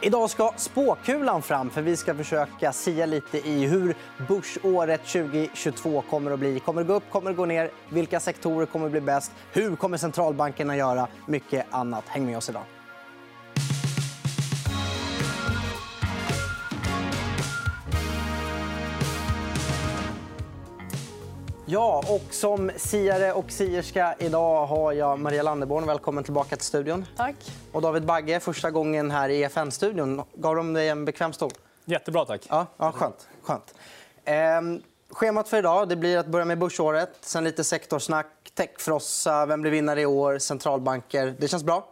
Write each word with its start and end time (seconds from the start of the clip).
Idag 0.00 0.30
ska 0.30 0.52
spåkulan 0.56 1.42
fram 1.42 1.70
för 1.70 1.82
vi 1.82 1.96
ska 1.96 2.14
försöka 2.14 2.72
sia 2.72 3.06
lite 3.06 3.38
i 3.48 3.66
hur 3.66 3.94
börsåret 4.28 5.06
2022 5.06 6.02
kommer 6.10 6.30
att 6.30 6.38
bli. 6.38 6.60
Kommer 6.60 6.82
det 6.82 6.88
gå 6.88 6.94
upp? 6.94 7.10
Kommer 7.10 7.30
det 7.30 7.36
gå 7.36 7.46
ner? 7.46 7.70
Vilka 7.88 8.20
sektorer 8.20 8.66
kommer 8.66 8.86
att 8.86 8.92
bli 8.92 9.00
bäst? 9.00 9.32
Hur 9.52 9.76
kommer 9.76 9.96
centralbankerna 9.96 10.76
göra? 10.76 11.08
Mycket 11.26 11.66
annat. 11.70 12.04
Häng 12.08 12.26
med 12.26 12.36
oss 12.36 12.48
idag. 12.48 12.62
Ja, 21.68 22.02
och 22.08 22.34
som 22.34 22.70
siare 22.76 23.32
och 23.32 23.50
sierska 23.50 24.14
idag 24.18 24.66
har 24.66 24.92
jag 24.92 25.18
Maria 25.18 25.42
Landerborn. 25.42 25.86
Välkommen 25.86 26.24
tillbaka 26.24 26.56
till 26.56 26.64
studion. 26.66 27.06
Tack. 27.16 27.34
Och 27.72 27.82
David 27.82 28.04
Bagge, 28.04 28.40
första 28.40 28.70
gången 28.70 29.10
här 29.10 29.28
i 29.28 29.42
EFN-studion. 29.42 30.22
Gav 30.34 30.56
de 30.56 30.72
dig 30.72 30.88
en 30.88 31.04
bekväm 31.04 31.32
stol? 31.32 31.50
Jättebra, 31.84 32.24
tack. 32.24 32.46
Ja, 32.48 32.66
ja, 32.76 32.92
skönt. 32.92 33.28
skönt. 33.42 33.74
Ehm, 34.24 34.82
schemat 35.10 35.48
för 35.48 35.58
idag 35.58 35.88
det 35.88 35.96
blir 35.96 36.18
att 36.18 36.26
börja 36.26 36.44
med 36.44 36.58
börsåret, 36.58 37.10
sen 37.20 37.44
lite 37.44 37.64
sektorsnack, 37.64 38.26
techfrossa, 38.54 39.46
vem 39.46 39.62
blir 39.62 39.72
vinnare 39.72 40.00
i 40.00 40.06
år, 40.06 40.38
centralbanker. 40.38 41.34
Det 41.38 41.48
känns 41.48 41.64
bra? 41.64 41.88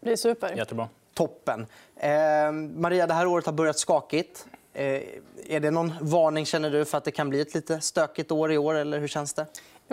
Det 0.00 0.12
är 0.12 0.16
super. 0.16 0.54
Jättebra. 0.56 0.88
Toppen. 1.14 1.66
Ehm, 1.96 2.80
Maria, 2.80 3.06
det 3.06 3.14
här 3.14 3.26
året 3.26 3.46
har 3.46 3.52
börjat 3.52 3.78
skakigt. 3.78 4.46
Ehm, 4.74 5.02
är 5.48 5.60
det 5.60 5.70
någon 5.70 5.92
varning 6.00 6.46
känner 6.46 6.70
du 6.70 6.84
för 6.84 6.98
att 6.98 7.04
det 7.04 7.10
kan 7.10 7.28
bli 7.28 7.40
ett 7.40 7.54
lite 7.54 7.80
stökigt 7.80 8.32
år 8.32 8.52
i 8.52 8.58
år? 8.58 8.74
Eller 8.74 8.98
hur 8.98 9.08
känns 9.08 9.34
det? 9.34 9.46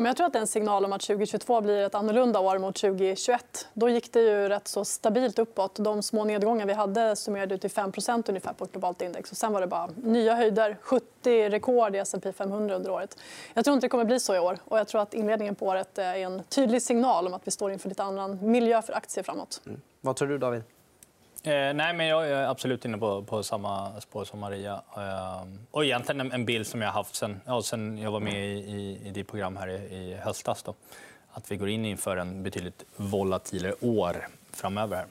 Jag 0.06 0.18
tror 0.18 0.28
att 0.28 0.34
det 0.34 0.40
är 0.40 0.42
en 0.42 0.48
signal 0.48 0.86
om 0.86 0.94
att 0.94 1.02
2022 1.02 1.62
blir 1.62 1.82
ett 1.82 1.96
annorlunda 1.96 2.40
år 2.40 2.58
mot 2.58 2.76
2021. 2.76 3.68
Då 3.74 3.90
gick 3.90 4.14
det 4.14 4.22
ju 4.22 4.50
rätt 4.50 4.68
så 4.68 4.86
stabilt 4.86 5.40
uppåt. 5.40 5.76
De 5.76 6.04
små 6.04 6.24
nedgångar 6.24 6.66
vi 6.66 6.74
hade 6.74 7.16
summerade 7.16 7.56
ut 7.56 7.62
till 7.62 7.70
5% 7.70 8.24
ungefär 8.30 8.54
på 8.54 8.64
ett 8.64 8.72
globalt 8.72 9.02
index. 9.02 9.32
Och 9.32 9.38
sen 9.38 9.54
var 9.54 9.62
det 9.62 9.68
bara 9.68 9.90
nya 10.04 10.36
höjder, 10.36 10.78
70 10.82 11.50
rekord 11.50 11.96
i 11.96 12.00
S&P 12.00 12.34
500 12.34 12.76
under 12.76 12.92
året. 12.92 13.18
Jag 13.54 13.66
tror 13.66 13.74
inte 13.74 13.86
det 13.86 13.90
kommer 13.90 14.06
bli 14.06 14.20
så 14.20 14.36
i 14.36 14.40
år. 14.40 14.58
Och 14.64 14.80
jag 14.80 14.88
tror 14.88 15.02
att 15.02 15.14
inledningen 15.14 15.56
på 15.56 15.66
året 15.66 15.98
är 15.98 16.16
en 16.16 16.44
tydlig 16.44 16.82
signal 16.82 17.28
om 17.28 17.34
att 17.34 17.48
vi 17.48 17.52
står 17.52 17.72
inför 17.72 17.90
lite 17.90 18.04
annan 18.04 18.52
miljö 18.52 18.82
för 18.82 18.94
aktier 18.94 19.24
framåt. 19.24 19.62
Mm. 19.66 19.82
Vad 20.02 20.16
tror 20.16 20.28
du, 20.28 20.38
David? 20.38 20.64
Eh, 21.48 21.74
nej, 21.74 21.94
men 21.94 22.08
jag 22.08 22.30
är 22.30 22.48
absolut 22.48 22.86
inne 22.86 22.98
på, 22.98 23.24
på 23.24 23.44
samma 23.44 24.02
spår 24.02 24.26
som 24.26 24.40
Maria. 24.40 24.82
Eh, 24.98 25.44
och 25.72 25.86
egentligen 25.86 26.22
en, 26.22 26.32
en 26.32 26.46
bild 26.46 26.68
som 26.68 26.82
jag 26.82 26.88
har 26.88 26.94
haft 26.94 27.16
sen, 27.16 27.42
ja, 27.46 27.62
sen 27.62 27.98
jag 27.98 28.12
var 28.12 28.20
med 28.20 28.46
i, 28.46 28.60
i, 28.60 29.08
i 29.08 29.10
ditt 29.10 29.28
program 29.28 29.58
här 29.58 29.68
i, 29.68 29.74
i 29.74 30.16
höstas. 30.16 30.64
Då. 30.64 30.74
Att 31.32 31.52
vi 31.52 31.58
går 31.58 31.70
in 31.70 31.86
inför 31.86 32.18
en 32.18 32.44
betydligt 32.44 32.86
volatilare 32.96 33.74
år 33.82 34.28
framöver. 34.52 35.06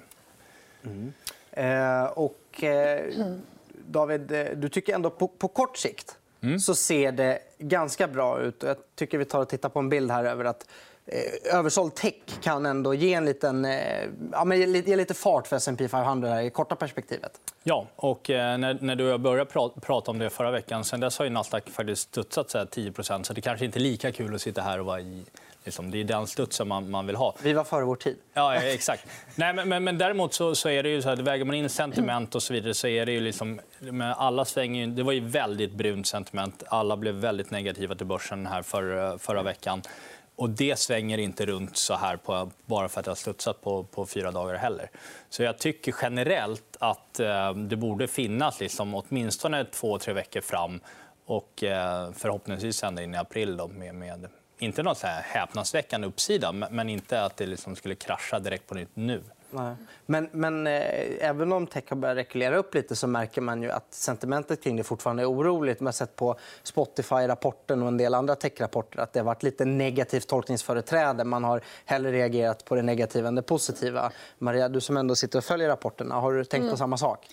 Mm. 0.85 1.13
Eh, 1.51 2.05
och, 2.05 2.65
eh, 2.65 3.15
David, 3.87 4.33
eh, 4.33 4.47
du 4.57 4.69
tycker 4.69 4.95
ändå 4.95 5.11
på, 5.11 5.29
på 5.29 5.49
kort 5.49 5.77
sikt 5.77 6.19
mm. 6.41 6.59
så 6.59 6.75
ser 6.75 7.13
det 7.13 7.39
ganska 7.59 8.09
bra 8.09 8.41
ut. 8.41 8.63
Jag 8.63 8.77
tycker 8.95 9.19
vi 9.19 9.25
tar 9.25 9.41
och 9.41 9.49
tittar 9.49 9.69
på 9.69 9.79
en 9.79 9.89
bild 9.89 10.11
här 10.11 10.25
över 10.25 10.45
att 10.45 10.67
översåld 11.45 11.95
tech 11.95 12.15
kan 12.43 12.67
ändå 12.67 12.95
ge, 12.95 13.15
en 13.15 13.25
liten, 13.25 13.65
eh, 13.65 14.09
ja, 14.33 14.45
men 14.45 14.73
ge 14.73 14.97
lite 14.97 15.15
fart 15.15 15.47
för 15.47 15.57
S&P 15.57 15.89
500 15.89 16.29
här 16.29 16.43
i 16.43 16.51
korta 16.51 16.77
perspektivet. 16.77 17.33
Ja, 17.63 17.87
och 17.97 18.31
eh, 18.31 18.59
när, 18.59 18.79
när 18.81 18.97
du 18.97 19.19
började 19.19 19.51
prata 19.81 20.11
om 20.11 20.19
det 20.19 20.31
förra 20.31 20.51
veckan 20.51 20.85
sen 20.85 21.01
dess 21.01 21.19
har 21.19 21.25
ju 21.25 21.31
Nasdaq 21.31 21.71
faktiskt 21.71 22.03
studsat 22.03 22.51
så 22.51 22.67
10 22.67 22.93
så 23.23 23.33
det 23.33 23.41
kanske 23.41 23.65
inte 23.65 23.79
är 23.79 23.81
lika 23.81 24.13
kul 24.13 24.35
att 24.35 24.41
sitta 24.41 24.63
här 24.63 24.81
och 24.81 24.87
vara 24.87 25.01
i 25.01 25.25
Liksom, 25.67 25.91
det 25.91 26.01
är 26.01 26.05
den 26.05 26.27
studsen 26.27 26.69
man, 26.69 26.91
man 26.91 27.07
vill 27.07 27.17
ha. 27.17 27.35
Vi 27.43 27.53
var 27.53 27.65
före 27.65 27.85
vår 27.85 27.97
tid. 27.97 28.17
Ja, 28.35 28.55
exakt. 28.55 29.07
Nej, 29.35 29.55
men, 29.55 29.69
men, 29.69 29.85
men 29.85 29.99
däremot 29.99 30.35
så, 30.35 30.55
så, 30.55 30.69
är 30.69 30.83
det 30.83 30.89
ju 30.89 31.03
så 31.03 31.09
här, 31.09 31.17
väger 31.17 31.45
man 31.45 31.57
in 31.57 31.69
sentiment 31.69 32.35
och 32.35 32.43
så 32.43 32.53
vidare 32.53 32.75
så 32.75 32.87
är 32.87 33.07
det 33.07 33.13
ju 33.13 33.21
liksom, 33.21 33.61
alla 34.17 34.45
svänger 34.45 34.87
det 34.87 35.03
var 35.03 35.13
ju 35.13 35.21
väldigt 35.21 35.73
brunt 35.73 36.07
sentiment. 36.07 36.63
Alla 36.69 36.97
blev 36.97 37.15
väldigt 37.15 37.51
negativa 37.51 37.95
till 37.95 38.07
börsen 38.07 38.47
här 38.47 38.63
för, 38.63 39.19
förra 39.19 39.43
veckan. 39.43 39.83
Och 40.37 40.51
det 40.51 40.79
svänger 40.79 41.19
inte 41.19 41.47
runt 41.47 41.77
så 41.77 41.95
här 41.95 42.17
på, 42.17 42.51
bara 42.67 42.89
för 42.89 43.01
att 43.01 43.05
det 43.05 43.11
har 43.11 43.17
studsat 43.17 43.61
på, 43.61 43.85
på 43.85 44.07
fyra 44.07 44.31
dagar 44.31 44.55
heller. 44.55 44.91
Så 45.29 45.43
jag 45.43 45.59
tycker 45.59 45.95
generellt 46.03 46.77
att 46.81 47.21
eh, 47.21 47.55
det 47.55 47.77
borde 47.77 48.09
finnas 48.09 48.61
liksom, 48.61 48.95
åtminstone 48.95 49.65
två, 49.65 49.99
tre 49.99 50.13
veckor 50.13 50.41
fram 50.41 50.81
och 51.27 51.65
eh, 51.65 52.13
förhoppningsvis 52.13 52.85
ända 52.85 53.03
in 53.03 53.15
i 53.15 53.19
april 53.19 53.57
då, 53.57 53.69
med, 53.69 53.95
med 53.95 54.29
inte 54.59 54.83
någon 54.83 54.97
så 54.97 55.07
här 55.07 55.23
häpnadsväckande 55.23 56.07
uppsida, 56.07 56.53
men 56.53 56.89
inte 56.89 57.23
att 57.23 57.37
det 57.37 57.47
liksom 57.47 57.77
skulle 57.77 57.95
krascha 57.95 58.39
direkt 58.39 58.67
på 58.67 58.75
nytt 58.75 58.91
nu. 58.95 59.23
Men, 60.07 60.29
men 60.33 60.67
eh, 60.67 61.29
även 61.29 61.53
om 61.53 61.67
tech 61.67 61.85
har 61.89 61.97
börjat 61.97 62.17
rekulera 62.17 62.57
upp 62.57 62.75
lite 62.75 62.97
så 62.97 63.07
märker 63.07 63.41
man 63.41 63.63
ju 63.63 63.71
att 63.71 63.95
sentimentet 63.95 64.63
kring 64.63 64.77
det 64.77 64.85
fortfarande 64.85 65.23
är 65.23 65.31
oroligt. 65.31 65.81
Man 65.81 65.87
har 65.87 65.93
sett 65.93 66.17
på 66.17 66.37
Spotify-rapporten 66.63 67.83
och 67.83 67.89
en 67.89 67.97
del 67.97 68.15
andra 68.15 68.35
techrapporter 68.35 69.01
att 69.01 69.13
det 69.13 69.21
har 69.21 69.25
varit 69.25 69.43
lite 69.43 69.65
negativt 69.65 70.29
tolkningsföreträde. 70.29 71.25
Man 71.25 71.45
har 71.45 71.61
hellre 71.85 72.13
reagerat 72.13 72.65
på 72.65 72.75
det 72.75 72.83
negativa 72.83 73.29
än 73.29 73.35
det 73.35 73.43
positiva. 73.43 74.13
Maria, 74.39 74.69
du 74.69 74.81
som 74.81 74.97
ändå 74.97 75.15
sitter 75.15 75.39
och 75.39 75.45
följer 75.45 75.69
rapporterna, 75.69 76.15
har 76.15 76.33
du 76.33 76.45
tänkt 76.45 76.63
på 76.63 76.67
mm. 76.67 76.77
samma 76.77 76.97
sak? 76.97 77.27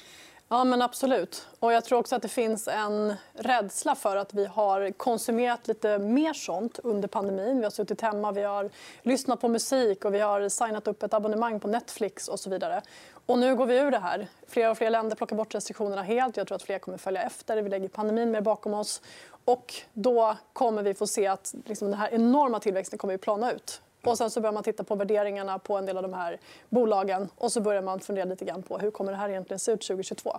Ja, 0.49 0.63
men 0.63 0.81
absolut. 0.81 1.47
Och 1.59 1.73
jag 1.73 1.85
tror 1.85 1.99
också 1.99 2.15
att 2.15 2.21
det 2.21 2.27
finns 2.27 2.67
en 2.67 3.13
rädsla 3.33 3.95
för 3.95 4.15
att 4.15 4.33
vi 4.33 4.45
har 4.45 4.91
konsumerat 4.91 5.67
lite 5.67 5.99
mer 5.99 6.33
sånt 6.33 6.79
under 6.83 7.07
pandemin. 7.07 7.57
Vi 7.57 7.63
har 7.63 7.71
suttit 7.71 8.01
hemma, 8.01 8.31
vi 8.31 8.43
har 8.43 8.69
lyssnat 9.01 9.41
på 9.41 9.47
musik 9.47 10.05
och 10.05 10.13
vi 10.13 10.19
har 10.19 10.49
signat 10.49 10.87
upp 10.87 11.03
ett 11.03 11.13
abonnemang 11.13 11.59
på 11.59 11.67
Netflix 11.67 12.27
och 12.27 12.39
så 12.39 12.49
vidare. 12.49 12.81
Och 13.25 13.39
nu 13.39 13.55
går 13.55 13.65
vi 13.65 13.77
ur 13.77 13.91
det 13.91 13.99
här. 13.99 14.27
Fler 14.47 14.69
och 14.69 14.77
fler 14.77 14.89
länder 14.89 15.15
plockar 15.15 15.35
bort 15.35 15.55
restriktionerna 15.55 16.03
helt. 16.03 16.37
Jag 16.37 16.47
tror 16.47 16.55
att 16.55 16.63
fler 16.63 16.79
kommer 16.79 16.97
följa 16.97 17.21
efter. 17.23 17.61
Vi 17.61 17.69
lägger 17.69 17.87
pandemin 17.87 18.31
mer 18.31 18.41
bakom 18.41 18.73
oss. 18.73 19.01
Och 19.45 19.73
då 19.93 20.37
kommer 20.53 20.83
vi 20.83 20.93
få 20.93 21.07
se 21.07 21.27
att 21.27 21.53
liksom, 21.65 21.89
den 21.89 21.99
här 21.99 22.13
enorma 22.13 22.59
tillväxten 22.59 22.99
kommer 22.99 23.13
att 23.13 23.21
plana 23.21 23.51
ut. 23.51 23.81
Och 24.03 24.17
sen 24.17 24.29
så 24.29 24.41
börjar 24.41 24.53
man 24.53 24.63
titta 24.63 24.83
på 24.83 24.95
värderingarna 24.95 25.59
på 25.59 25.77
en 25.77 25.85
del 25.85 25.97
av 25.97 26.03
de 26.03 26.13
här 26.13 26.39
bolagen. 26.69 27.29
Och 27.35 27.51
så 27.51 27.61
börjar 27.61 27.81
man 27.81 27.99
fundera 27.99 28.25
lite 28.25 28.45
grann 28.45 28.63
på 28.63 28.77
hur 28.77 28.91
kommer 28.91 29.11
det 29.11 29.17
här 29.17 29.29
egentligen 29.29 29.59
se 29.59 29.71
ut 29.71 29.81
2022. 29.81 30.37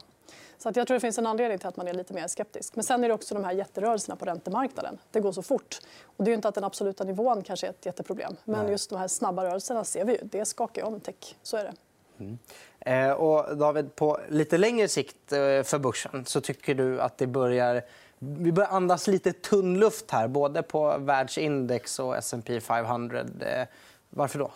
Så 0.58 0.68
att 0.68 0.76
jag 0.76 0.86
tror 0.86 0.94
det 0.94 1.00
finns 1.00 1.18
en 1.18 1.26
anledning 1.26 1.58
till 1.58 1.68
att 1.68 1.76
man 1.76 1.88
är 1.88 1.94
lite 1.94 2.14
mer 2.14 2.28
skeptisk. 2.28 2.76
Men 2.76 2.84
sen 2.84 3.04
är 3.04 3.08
det 3.08 3.14
också 3.14 3.34
de 3.34 3.44
här 3.44 3.52
jätterörelserna 3.52 4.16
på 4.16 4.24
räntemarknaden. 4.24 4.98
Det 5.10 5.20
går 5.20 5.32
så 5.32 5.42
fort. 5.42 5.78
Och 6.16 6.24
det 6.24 6.30
är 6.30 6.34
inte 6.34 6.48
att 6.48 6.54
den 6.54 6.64
absoluta 6.64 7.04
nivån 7.04 7.42
kanske 7.42 7.66
är 7.66 7.70
ett 7.70 7.86
jätteproblem. 7.86 8.36
Men 8.44 8.68
just 8.70 8.90
de 8.90 8.98
här 8.98 9.08
snabba 9.08 9.44
rörelserna 9.44 9.84
ser 9.84 10.04
vi 10.04 10.12
ju. 10.12 10.18
Det 10.22 10.44
skakar 10.44 10.84
om 10.84 11.00
tech. 11.00 11.36
Så 11.42 11.56
är 11.56 11.64
det. 11.64 11.72
Mm. 12.18 12.38
Eh, 12.84 13.10
och 13.10 13.56
David, 13.56 13.96
på 13.96 14.18
lite 14.28 14.58
längre 14.58 14.88
sikt 14.88 15.32
eh, 15.32 15.62
för 15.62 15.78
börsen 15.78 16.24
så 16.24 16.40
tycker 16.40 16.74
du 16.74 17.00
att 17.00 17.18
det 17.18 17.26
börjar 17.26 17.82
vi 18.18 18.52
börjar 18.52 18.70
andas 18.70 19.06
lite 19.06 19.32
tunn 19.32 19.78
luft 19.78 20.10
här, 20.10 20.28
både 20.28 20.62
på 20.62 20.98
världsindex 20.98 21.98
och 21.98 22.16
S&P 22.16 22.60
500. 22.60 23.20
Eh, 23.20 23.66
varför 24.10 24.38
då? 24.38 24.50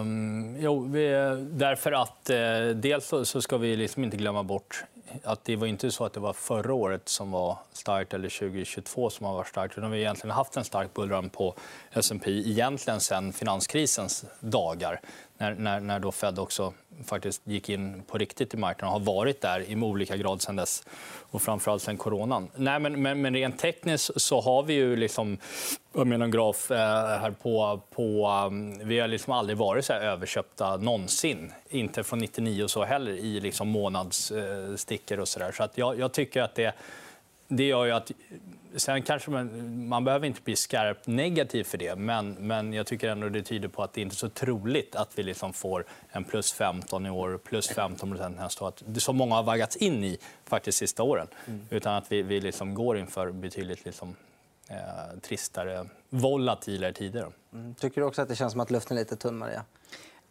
Um, 0.00 0.56
jo, 0.60 0.88
vi, 0.90 1.08
därför 1.50 1.92
att 1.92 2.30
eh, 2.30 2.68
dels 2.74 3.06
så 3.24 3.42
ska 3.42 3.56
vi 3.56 3.76
liksom 3.76 4.04
inte 4.04 4.16
glömma 4.16 4.42
bort 4.42 4.84
att 5.24 5.44
det 5.44 5.56
var 5.56 5.66
inte 5.66 5.90
så 5.90 6.04
att 6.04 6.12
det 6.12 6.20
var 6.20 6.32
förra 6.32 6.74
året 6.74 7.08
som 7.08 7.30
var 7.30 7.58
starkt 7.72 8.14
eller 8.14 8.28
2022 8.28 9.10
som 9.10 9.26
har 9.26 9.34
varit 9.34 9.48
starkt. 9.48 9.78
Utan 9.78 9.90
vi 9.90 9.96
har 9.96 10.00
egentligen 10.00 10.36
haft 10.36 10.56
en 10.56 10.64
stark 10.64 10.94
bullrun 10.94 11.30
på 11.30 11.54
S&P 11.92 12.30
egentligen 12.30 13.00
sen 13.00 13.32
finanskrisens 13.32 14.24
dagar 14.40 15.00
när, 15.38 15.54
när, 15.54 15.80
när 15.80 16.00
då 16.00 16.12
Fed 16.12 16.38
också 16.38 16.72
faktiskt 17.04 17.42
gick 17.44 17.68
in 17.68 18.02
på 18.06 18.18
riktigt 18.18 18.54
i 18.54 18.56
marknaden 18.56 18.94
och 18.94 19.00
har 19.00 19.14
varit 19.14 19.40
där 19.40 19.70
i 19.70 19.76
olika 19.76 20.16
grad 20.16 20.42
sen 20.42 20.56
dess. 20.56 20.82
Och 21.30 21.42
framförallt 21.42 21.82
sen 21.82 21.96
coronan. 21.96 22.48
Nej, 22.54 22.78
men, 22.78 23.02
men, 23.02 23.20
men 23.20 23.34
rent 23.34 23.58
tekniskt 23.58 24.20
så 24.20 24.40
har 24.40 24.62
vi 24.62 24.74
ju 24.74 24.96
liksom, 24.96 25.38
jag 25.94 26.06
menar 26.06 26.24
en 26.24 26.30
graf 26.30 26.70
eh, 26.70 26.76
här 27.20 27.30
på... 27.30 27.80
på 27.90 28.28
um, 28.46 28.88
vi 28.88 29.00
har 29.00 29.08
liksom 29.08 29.32
aldrig 29.32 29.58
varit 29.58 29.84
så 29.84 29.92
här 29.92 30.00
överköpta 30.00 30.76
någonsin. 30.76 31.52
Inte 31.68 32.04
från 32.04 32.18
99 32.18 32.64
och 32.64 32.70
så 32.70 32.84
heller 32.84 33.12
i 33.12 33.40
liksom 33.40 33.76
eh, 33.76 34.76
månadsstickor 34.98 35.20
och 35.20 35.28
så 35.28 35.38
där. 35.38 35.52
Så 35.52 35.62
att 35.62 35.78
jag, 35.78 35.98
jag 35.98 36.12
tycker 36.12 36.42
att 36.42 36.54
det 36.54 36.74
det 37.48 37.66
gör 37.66 37.84
ju 37.84 37.92
att... 37.92 38.12
Sen 38.76 39.02
kanske 39.02 39.30
man, 39.30 39.88
man 39.88 40.04
behöver 40.04 40.26
inte 40.26 40.40
bli 40.42 40.56
skarpt 40.56 41.06
negativ 41.06 41.64
för 41.64 41.78
det 41.78 41.96
men, 41.96 42.34
men 42.34 42.72
jag 42.72 42.86
tycker 42.86 43.08
ändå 43.08 43.28
det 43.28 43.42
tyder 43.42 43.68
på 43.68 43.82
att 43.82 43.94
det 43.94 44.00
inte 44.00 44.14
är 44.14 44.16
så 44.16 44.28
troligt 44.28 44.96
att 44.96 45.18
vi 45.18 45.22
liksom 45.22 45.52
får 45.52 45.84
en 46.12 46.24
plus 46.24 46.52
15 46.52 47.06
i 47.06 47.10
år, 47.10 47.38
plus 47.38 47.68
15 47.68 48.10
nästa 48.36 48.64
år. 48.64 48.72
Så 48.98 49.12
många 49.12 49.34
har 49.34 49.42
vaggats 49.42 49.76
in 49.76 50.04
i 50.04 50.18
faktiskt 50.44 50.78
sista 50.78 51.02
åren. 51.02 51.28
Mm. 51.46 51.66
Utan 51.70 51.94
att 51.94 52.12
vi, 52.12 52.22
vi 52.22 52.40
liksom 52.40 52.74
går 52.74 52.98
inför 52.98 53.32
betydligt 53.32 53.84
liksom, 53.84 54.16
eh, 54.68 55.18
tristare, 55.20 55.86
volatilare 56.10 56.92
tider. 56.92 57.26
Mm. 57.52 57.74
Tycker 57.74 58.00
du 58.00 58.06
också 58.06 58.22
att 58.22 58.28
det 58.28 58.36
känns 58.36 58.52
som 58.52 58.60
att 58.60 58.70
luften 58.70 58.96
är 58.96 59.00
lite 59.00 59.16
tunn, 59.16 59.38
Maria? 59.38 59.64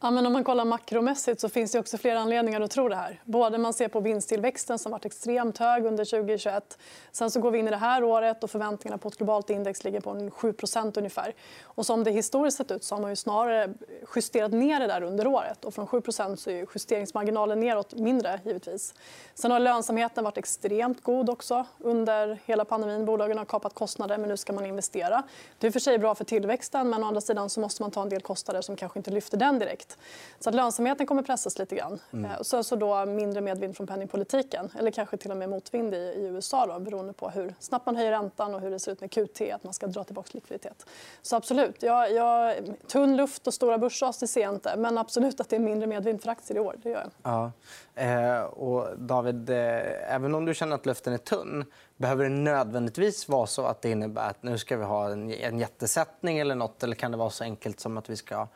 Ja, 0.01 0.11
men 0.11 0.25
om 0.25 0.33
man 0.33 0.43
kollar 0.43 0.65
makromässigt 0.65 1.41
så 1.41 1.49
finns 1.49 1.71
det 1.71 1.79
också 1.79 1.97
flera 1.97 2.19
anledningar 2.19 2.61
att 2.61 2.71
tro 2.71 2.89
det 2.89 2.95
här. 2.95 3.21
Både 3.25 3.57
man 3.57 3.73
ser 3.73 3.87
på 3.87 3.99
vinsttillväxten 3.99 4.79
som 4.79 4.91
varit 4.91 5.05
extremt 5.05 5.57
hög 5.57 5.85
under 5.85 6.05
2021. 6.05 6.77
Sen 7.11 7.31
så 7.31 7.39
går 7.39 7.51
vi 7.51 7.59
in 7.59 7.67
i 7.67 7.71
det 7.71 7.77
här 7.77 8.03
året 8.03 8.43
och 8.43 8.51
förväntningarna 8.51 8.97
på 8.97 9.07
ett 9.07 9.17
globalt 9.17 9.49
index 9.49 9.83
ligger 9.83 10.01
på 10.01 10.13
7% 10.13 10.97
ungefär. 10.97 11.35
Och 11.63 11.85
som 11.85 12.03
det 12.03 12.11
historiskt 12.11 12.57
sett 12.57 12.71
ut 12.71 12.83
så 12.83 12.95
har 12.95 13.01
man 13.01 13.09
ju 13.11 13.15
snarare 13.15 13.73
justerat 14.15 14.51
ner 14.51 14.79
det 14.79 14.87
där 14.87 15.01
under 15.01 15.27
året. 15.27 15.65
Och 15.65 15.73
från 15.73 15.87
7% 15.87 16.35
så 16.35 16.49
är 16.49 16.65
justeringsmarginalen 16.73 17.59
neråt 17.59 17.93
mindre 17.93 18.39
givetvis. 18.45 18.93
Sen 19.33 19.51
har 19.51 19.59
lönsamheten 19.59 20.23
varit 20.23 20.37
extremt 20.37 21.03
god 21.03 21.29
också 21.29 21.65
under 21.79 22.39
hela 22.45 22.65
pandemin. 22.65 23.05
Bolagen 23.05 23.37
har 23.37 23.45
kapat 23.45 23.73
kostnader 23.73 24.17
men 24.17 24.29
nu 24.29 24.37
ska 24.37 24.53
man 24.53 24.65
investera. 24.65 25.23
Det 25.57 25.67
är 25.67 25.71
för 25.71 25.79
sig 25.79 25.97
bra 25.97 26.15
för 26.15 26.23
tillväxten 26.23 26.89
men 26.89 27.03
å 27.03 27.07
andra 27.07 27.21
sidan 27.21 27.49
så 27.49 27.59
måste 27.59 27.81
man 27.81 27.91
ta 27.91 28.01
en 28.01 28.09
del 28.09 28.21
kostnader 28.21 28.61
som 28.61 28.75
kanske 28.75 28.99
inte 28.99 29.11
lyfter 29.11 29.37
den 29.37 29.59
direkt 29.59 29.86
direkt. 29.87 29.97
Så 30.39 30.49
att 30.49 30.55
lönsamheten 30.55 31.05
kommer 31.05 31.23
pressas 31.23 31.59
lite 31.59 31.75
grann. 31.75 31.99
Mm. 32.13 32.31
Eh, 32.31 32.41
så, 32.41 32.63
så 32.63 32.75
då 32.75 33.05
mindre 33.05 33.41
medvind 33.41 33.77
från 33.77 33.87
penningpolitiken. 33.87 34.69
Eller 34.79 34.91
kanske 34.91 35.17
till 35.17 35.31
och 35.31 35.37
med 35.37 35.49
motvind 35.49 35.93
i, 35.93 35.97
i 35.97 36.25
USA 36.25 36.65
då, 36.65 36.79
beroende 36.79 37.13
på 37.13 37.29
hur 37.29 37.55
snabbt 37.59 37.85
man 37.85 37.95
höjer 37.95 38.11
räntan 38.11 38.55
och 38.55 38.61
hur 38.61 38.71
det 38.71 38.79
ser 38.79 38.91
ut 38.91 39.01
med 39.01 39.11
QT, 39.11 39.41
att 39.53 39.63
man 39.63 39.73
ska 39.73 39.87
dra 39.87 40.03
tillbaka 40.03 40.29
likviditet. 40.33 40.85
Så 41.21 41.35
absolut, 41.35 41.83
jag, 41.83 42.11
jag, 42.11 42.55
tunn 42.87 43.17
luft 43.17 43.47
och 43.47 43.53
stora 43.53 43.77
börsras 43.77 44.19
det 44.19 44.27
ser 44.27 44.41
jag 44.41 44.53
inte. 44.53 44.77
Men 44.77 44.97
absolut 44.97 45.39
att 45.39 45.49
det 45.49 45.55
är 45.55 45.59
mindre 45.59 45.87
medvind 45.87 46.21
för 46.21 46.29
aktier 46.29 46.57
i 46.57 46.59
år. 46.59 46.75
Det 46.83 46.89
gör 46.89 46.99
jag. 46.99 47.11
Ja. 47.23 47.51
Eh, 47.95 48.41
och 48.41 48.87
David, 48.97 49.49
eh, 49.49 50.13
även 50.13 50.35
om 50.35 50.45
du 50.45 50.53
känner 50.53 50.75
att 50.75 50.85
luften 50.85 51.13
är 51.13 51.17
tunn 51.17 51.65
behöver 51.97 52.23
det 52.23 52.29
nödvändigtvis 52.29 53.29
vara 53.29 53.47
så 53.47 53.65
att 53.65 53.81
det 53.81 53.89
innebär 53.89 54.29
att 54.29 54.43
nu 54.43 54.57
ska 54.57 54.77
vi 54.77 54.83
ha 54.83 55.09
en, 55.09 55.31
en 55.31 55.59
jättesättning 55.59 56.39
eller 56.39 56.55
nåt 56.55 56.83
eller 56.83 56.95
kan 56.95 57.11
det 57.11 57.17
vara 57.17 57.29
så 57.29 57.43
enkelt 57.43 57.79
som 57.79 57.97
att 57.97 58.09
vi 58.09 58.15
ska 58.15 58.47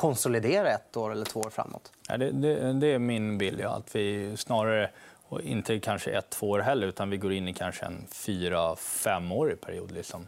konsolidera 0.00 0.70
ett 0.70 0.96
år 0.96 1.12
eller 1.12 1.24
två 1.24 1.40
år 1.40 1.50
framåt? 1.50 1.92
Ja, 2.08 2.16
det, 2.16 2.30
det, 2.30 2.72
det 2.72 2.86
är 2.86 2.98
min 2.98 3.38
bild. 3.38 3.60
Ja. 3.60 3.68
Att 3.68 3.96
vi 3.96 4.36
snarare, 4.36 4.90
och 5.28 5.40
inte 5.40 5.80
kanske 5.80 6.10
ett, 6.10 6.30
två 6.30 6.50
år 6.50 6.58
heller, 6.58 6.86
utan 6.86 7.10
vi 7.10 7.16
går 7.16 7.32
in 7.32 7.48
i 7.48 7.54
kanske 7.54 7.86
en 7.86 8.06
fyra, 8.12 8.76
femårig 8.76 9.60
period. 9.60 9.90
Liksom. 9.90 10.26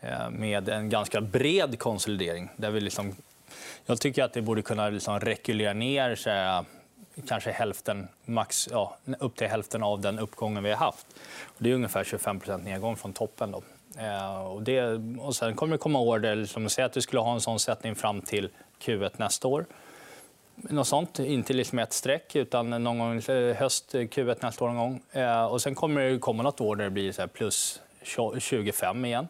Eh, 0.00 0.30
med 0.30 0.68
en 0.68 0.88
ganska 0.90 1.20
bred 1.20 1.78
konsolidering. 1.78 2.50
Där 2.56 2.70
vi 2.70 2.80
liksom, 2.80 3.16
jag 3.86 4.00
tycker 4.00 4.24
att 4.24 4.32
det 4.32 4.42
borde 4.42 4.62
kunna 4.62 4.88
liksom 4.88 5.20
rekulera 5.20 5.72
ner 5.72 6.14
så 6.14 6.30
här, 6.30 6.64
kanske 7.28 7.50
hälften, 7.50 8.08
max, 8.24 8.68
ja, 8.70 8.96
upp 9.18 9.36
till 9.36 9.46
hälften 9.46 9.82
av 9.82 10.00
den 10.00 10.18
uppgången 10.18 10.62
vi 10.62 10.70
har 10.70 10.76
haft. 10.76 11.06
Det 11.58 11.70
är 11.70 11.74
ungefär 11.74 12.04
25% 12.04 12.64
nedgång 12.64 12.96
från 12.96 13.12
toppen. 13.12 13.50
Då. 13.50 13.62
Eh, 13.98 14.46
och 14.46 14.62
det, 14.62 15.00
och 15.18 15.36
sen 15.36 15.54
kommer 15.54 15.72
det 15.72 15.78
komma 15.78 15.98
år 15.98 16.18
där 16.18 16.36
liksom, 16.36 16.68
säg 16.68 16.84
att 16.84 16.96
vi 16.96 17.00
skulle 17.00 17.20
ha 17.20 17.34
en 17.34 17.40
sån 17.40 17.58
sättning 17.58 17.94
fram 17.94 18.20
till 18.20 18.48
Q1 18.84 19.10
nästa 19.16 19.48
år. 19.48 19.66
Något 20.56 20.86
sånt. 20.86 21.18
Inte 21.18 21.52
liksom 21.52 21.78
ett 21.78 21.92
streck, 21.92 22.36
utan 22.36 22.70
någon 22.70 22.98
gång 22.98 23.18
eh, 23.18 23.56
höst, 23.56 23.94
Q1 23.94 24.36
nästa 24.40 24.64
år. 24.64 24.68
Någon 24.68 24.76
gång. 24.76 25.02
Eh, 25.12 25.44
och 25.44 25.62
sen 25.62 25.74
kommer 25.74 26.00
det 26.00 26.18
komma 26.18 26.42
nåt 26.42 26.60
år 26.60 26.76
där 26.76 26.84
det 26.84 26.90
blir 26.90 27.12
så 27.12 27.28
plus 27.28 27.80
25 28.38 29.04
igen. 29.04 29.28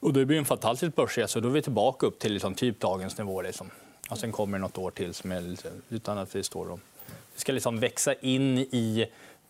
Och 0.00 0.12
det 0.12 0.26
blir 0.26 0.38
en 0.38 0.44
fantastisk 0.44 0.94
börsresa. 0.94 1.40
Då 1.40 1.48
är 1.48 1.52
vi 1.52 1.62
tillbaka 1.62 2.06
upp 2.06 2.18
till 2.18 2.32
liksom 2.32 2.54
typ 2.54 2.80
dagens 2.80 3.18
nivå. 3.18 3.42
Liksom. 3.42 3.70
Och 4.10 4.18
sen 4.18 4.32
kommer 4.32 4.58
det 4.58 4.62
nåt 4.62 4.78
år 4.78 4.90
till 4.90 5.14
som 5.14 5.32
är, 5.32 5.56
utan 5.88 6.18
att 6.18 6.34
vi 6.34 6.42
står 6.42 6.66
dem. 6.66 6.80
Vi 7.34 7.40
ska 7.40 7.52
liksom 7.52 7.80
växa 7.80 8.14
in 8.14 8.58
i 8.58 9.06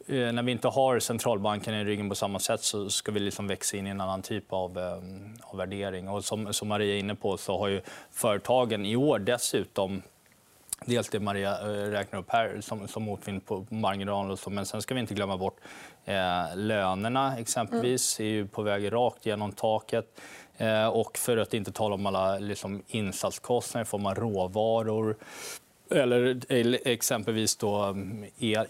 när 0.07 0.43
vi 0.43 0.53
inte 0.53 0.69
har 0.69 0.99
centralbanken 0.99 1.75
i 1.75 1.85
ryggen 1.85 2.09
på 2.09 2.15
samma 2.15 2.39
sätt 2.39 2.61
så 2.61 2.91
ska 2.91 3.13
vi 3.13 3.21
liksom 3.21 3.47
växa 3.47 3.77
in 3.77 3.87
i 3.87 3.91
en 3.91 4.01
annan 4.01 4.23
typ 4.23 4.53
av, 4.53 4.79
eh, 4.79 4.99
av 5.43 5.57
värdering. 5.57 6.09
Och 6.09 6.25
som, 6.25 6.53
som 6.53 6.69
Maria 6.69 6.95
är 6.95 6.99
inne 6.99 7.15
på 7.15 7.37
så 7.37 7.59
har 7.59 7.69
ju 7.69 7.81
företagen 8.11 8.87
i 8.87 8.97
år 8.97 9.19
dessutom 9.19 10.03
Dels 10.87 11.09
det 11.09 11.21
Maria 11.21 11.61
eh, 11.61 11.91
räknar 11.91 12.19
upp 12.19 12.31
här 12.31 12.61
som, 12.61 12.89
som 12.89 13.03
motvind 13.03 13.47
på 13.47 13.67
marginal. 13.69 14.31
Och 14.31 14.39
så, 14.39 14.51
men 14.51 14.67
sen 14.67 14.83
ska 14.83 14.95
vi 14.95 15.01
inte 15.01 15.15
glömma 15.15 15.37
bort 15.37 15.57
eh, 16.05 16.57
lönerna. 16.57 17.39
exempelvis 17.39 18.21
mm. 18.21 18.31
är 18.31 18.35
ju 18.35 18.47
på 18.47 18.63
väg 18.63 18.93
rakt 18.93 19.27
genom 19.27 19.53
taket. 19.53 20.21
Eh, 20.57 20.87
och 20.87 21.19
för 21.19 21.37
att 21.37 21.55
inte 21.55 21.73
tala 21.73 21.95
om 21.95 22.07
alla 22.07 22.39
liksom, 22.39 22.83
insatskostnader 22.87 23.85
i 23.85 23.89
form 23.89 24.07
av 24.07 24.15
råvaror. 24.15 25.17
Eller 25.95 26.89
exempelvis 26.89 27.57
då 27.57 27.83
mm, 27.83 28.25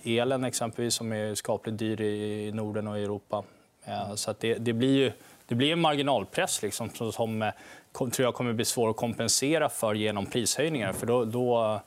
elen, 0.05 0.45
exempelvis, 0.45 0.95
som 0.95 1.13
är 1.13 1.35
skapligt 1.35 1.79
dyr 1.79 2.01
i 2.01 2.53
Norden 2.53 2.89
och 2.89 2.99
Europa. 2.99 3.45
Eh, 3.85 4.15
så 4.15 4.35
det, 4.41 4.55
det, 4.55 4.73
blir 4.73 4.97
ju, 4.97 5.13
det 5.47 5.55
blir 5.55 5.73
en 5.73 5.81
marginalpress 5.81 6.63
liksom, 6.63 6.91
som 7.13 7.43
eh, 7.43 7.51
tror 7.93 8.21
jag 8.21 8.35
kommer 8.35 8.53
bli 8.53 8.65
svår 8.65 8.91
att 8.91 8.97
kompensera 8.97 9.69
för 9.69 9.95
genom 9.95 10.27
prishöjningar. 10.27 10.93
För 10.93 11.07
då, 11.07 11.25
då 11.25 11.81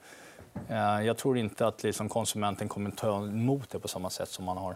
eh, 0.69 1.05
jag 1.05 1.17
tror 1.17 1.37
inte 1.37 1.67
att 1.67 1.83
liksom 1.83 2.09
konsumenten 2.09 2.67
kommer 2.67 2.91
ta 2.91 3.17
emot 3.17 3.69
det 3.69 3.79
på 3.79 3.87
samma 3.87 4.09
sätt 4.09 4.29
som 4.29 4.45
man 4.45 4.57
har. 4.57 4.75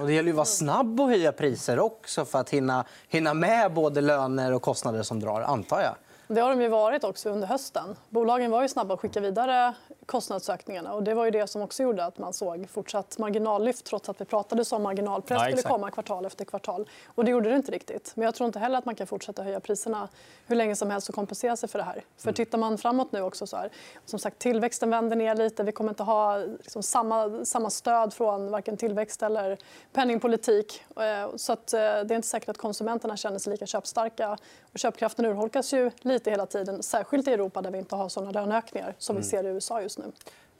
Och 0.00 0.06
det 0.06 0.12
gäller 0.12 0.30
att 0.30 0.36
vara 0.36 0.44
snabb 0.44 1.00
och 1.00 1.08
höja 1.08 1.32
priser 1.32 1.78
också 1.78 2.24
för 2.24 2.38
att 2.38 2.50
hinna, 2.50 2.84
hinna 3.08 3.34
med 3.34 3.72
både 3.72 4.00
löner 4.00 4.52
och 4.52 4.62
kostnader 4.62 5.02
som 5.02 5.20
drar, 5.20 5.40
antar 5.40 5.80
jag. 5.80 5.94
Det 6.28 6.40
har 6.40 6.50
de 6.50 6.60
ju 6.60 6.68
varit 6.68 7.04
också 7.04 7.30
under 7.30 7.46
hösten. 7.46 7.96
Bolagen 8.08 8.50
var 8.50 8.62
ju 8.62 8.68
snabba 8.68 8.94
att 8.94 9.00
skicka 9.00 9.20
vidare 9.20 9.74
kostnadsökningarna. 10.06 10.94
Och 10.94 11.02
det 11.02 11.14
var 11.14 11.24
ju 11.24 11.30
det 11.30 11.46
som 11.46 11.62
också 11.62 11.82
gjorde 11.82 12.04
att 12.04 12.18
man 12.18 12.32
såg 12.32 12.70
fortsatt 12.70 13.18
marginallyft 13.18 13.84
trots 13.84 14.08
att 14.08 14.20
vi 14.20 14.24
pratade 14.24 14.64
om 14.70 14.82
marginalpress 14.82 15.42
ja, 15.42 15.56
skulle 15.56 15.62
komma 15.62 15.90
kvartal 15.90 16.26
efter 16.26 16.44
kvartal. 16.44 16.88
Och 17.06 17.24
det 17.24 17.30
gjorde 17.30 17.48
det 17.50 17.56
inte 17.56 17.72
riktigt. 17.72 18.12
Men 18.14 18.24
jag 18.24 18.34
tror 18.34 18.46
inte 18.46 18.58
heller 18.58 18.78
att 18.78 18.84
man 18.84 18.94
kan 18.94 19.06
fortsätta 19.06 19.42
höja 19.42 19.60
priserna 19.60 20.08
hur 20.46 20.56
länge 20.56 20.76
som 20.76 20.90
helst 20.90 21.08
och 21.08 21.14
kompensera 21.14 21.56
sig 21.56 21.68
för 21.68 21.78
det 21.78 21.84
här. 21.84 22.04
För 22.16 22.28
mm. 22.28 22.34
tittar 22.34 22.58
man 22.58 22.78
framåt 22.78 23.12
nu 23.12 23.22
också 23.22 23.46
så 23.46 23.56
här, 23.56 23.70
som 24.04 24.18
sagt 24.18 24.38
tillväxten 24.38 24.90
vänder 24.90 25.16
ner 25.16 25.34
lite. 25.34 25.62
Vi 25.62 25.72
kommer 25.72 25.90
inte 25.90 26.02
ha 26.02 26.36
liksom, 26.36 26.82
samma, 26.82 27.44
samma 27.44 27.70
stöd 27.70 28.14
från 28.14 28.50
varken 28.50 28.76
tillväxt 28.76 29.22
eller 29.22 29.58
penningpolitik. 29.92 30.82
Eh, 30.96 31.36
så 31.36 31.52
att, 31.52 31.72
eh, 31.72 31.78
det 31.78 31.84
är 31.84 32.12
inte 32.12 32.28
säkert 32.28 32.48
att 32.48 32.58
konsumenterna 32.58 33.16
känner 33.16 33.38
sig 33.38 33.50
lika 33.50 33.66
köpstarka. 33.66 34.38
Och 34.72 34.78
köpkraften 34.78 35.24
urholkas 35.24 35.72
ju 35.72 35.90
lite 36.00 36.13
hela 36.26 36.46
tiden, 36.46 36.82
särskilt 36.82 37.28
i 37.28 37.32
Europa 37.32 37.62
där 37.62 37.70
vi 37.70 37.78
inte 37.78 37.96
har 37.96 38.08
såna 38.08 38.30
löneökningar 38.30 38.94
som 38.98 39.16
vi 39.16 39.20
mm. 39.20 39.30
ser 39.30 39.44
i 39.44 39.54
USA 39.54 39.82
just 39.82 39.98
nu. 39.98 40.04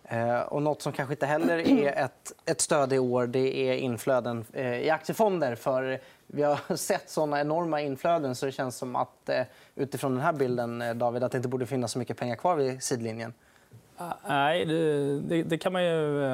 Eh, 0.05 0.41
och 0.41 0.63
något 0.63 0.83
som 0.83 0.93
kanske 0.93 1.15
inte 1.15 1.27
heller 1.27 1.59
är 1.59 1.93
ett, 2.05 2.33
ett 2.45 2.61
stöd 2.61 2.93
i 2.93 2.99
år 2.99 3.27
det 3.27 3.57
är 3.57 3.75
inflöden 3.75 4.45
eh, 4.53 4.79
i 4.79 4.91
aktiefonder. 4.91 5.55
För 5.55 6.01
vi 6.27 6.43
har 6.43 6.77
sett 6.77 7.11
såna 7.11 7.41
enorma 7.41 7.81
inflöden 7.81 8.35
så 8.35 8.47
det 8.47 8.53
känns 8.53 8.77
som 8.77 8.97
att 8.97 9.29
eh, 9.29 9.43
utifrån 9.75 10.13
den 10.13 10.21
här 10.21 10.33
bilden, 10.33 10.99
David, 10.99 11.23
att 11.23 11.33
det 11.33 11.39
inte 11.39 11.49
borde 11.49 11.67
finnas 11.67 11.93
så 11.93 11.99
mycket 11.99 12.17
pengar 12.17 12.37
kvar 12.37 12.57
vid 12.57 12.83
sidlinjen. 12.83 13.35
Uh, 14.01 14.13
nej, 14.29 14.65
det, 14.65 15.43
det, 15.43 15.59
kan 15.59 15.73
man 15.73 15.85
ju... 15.85 16.25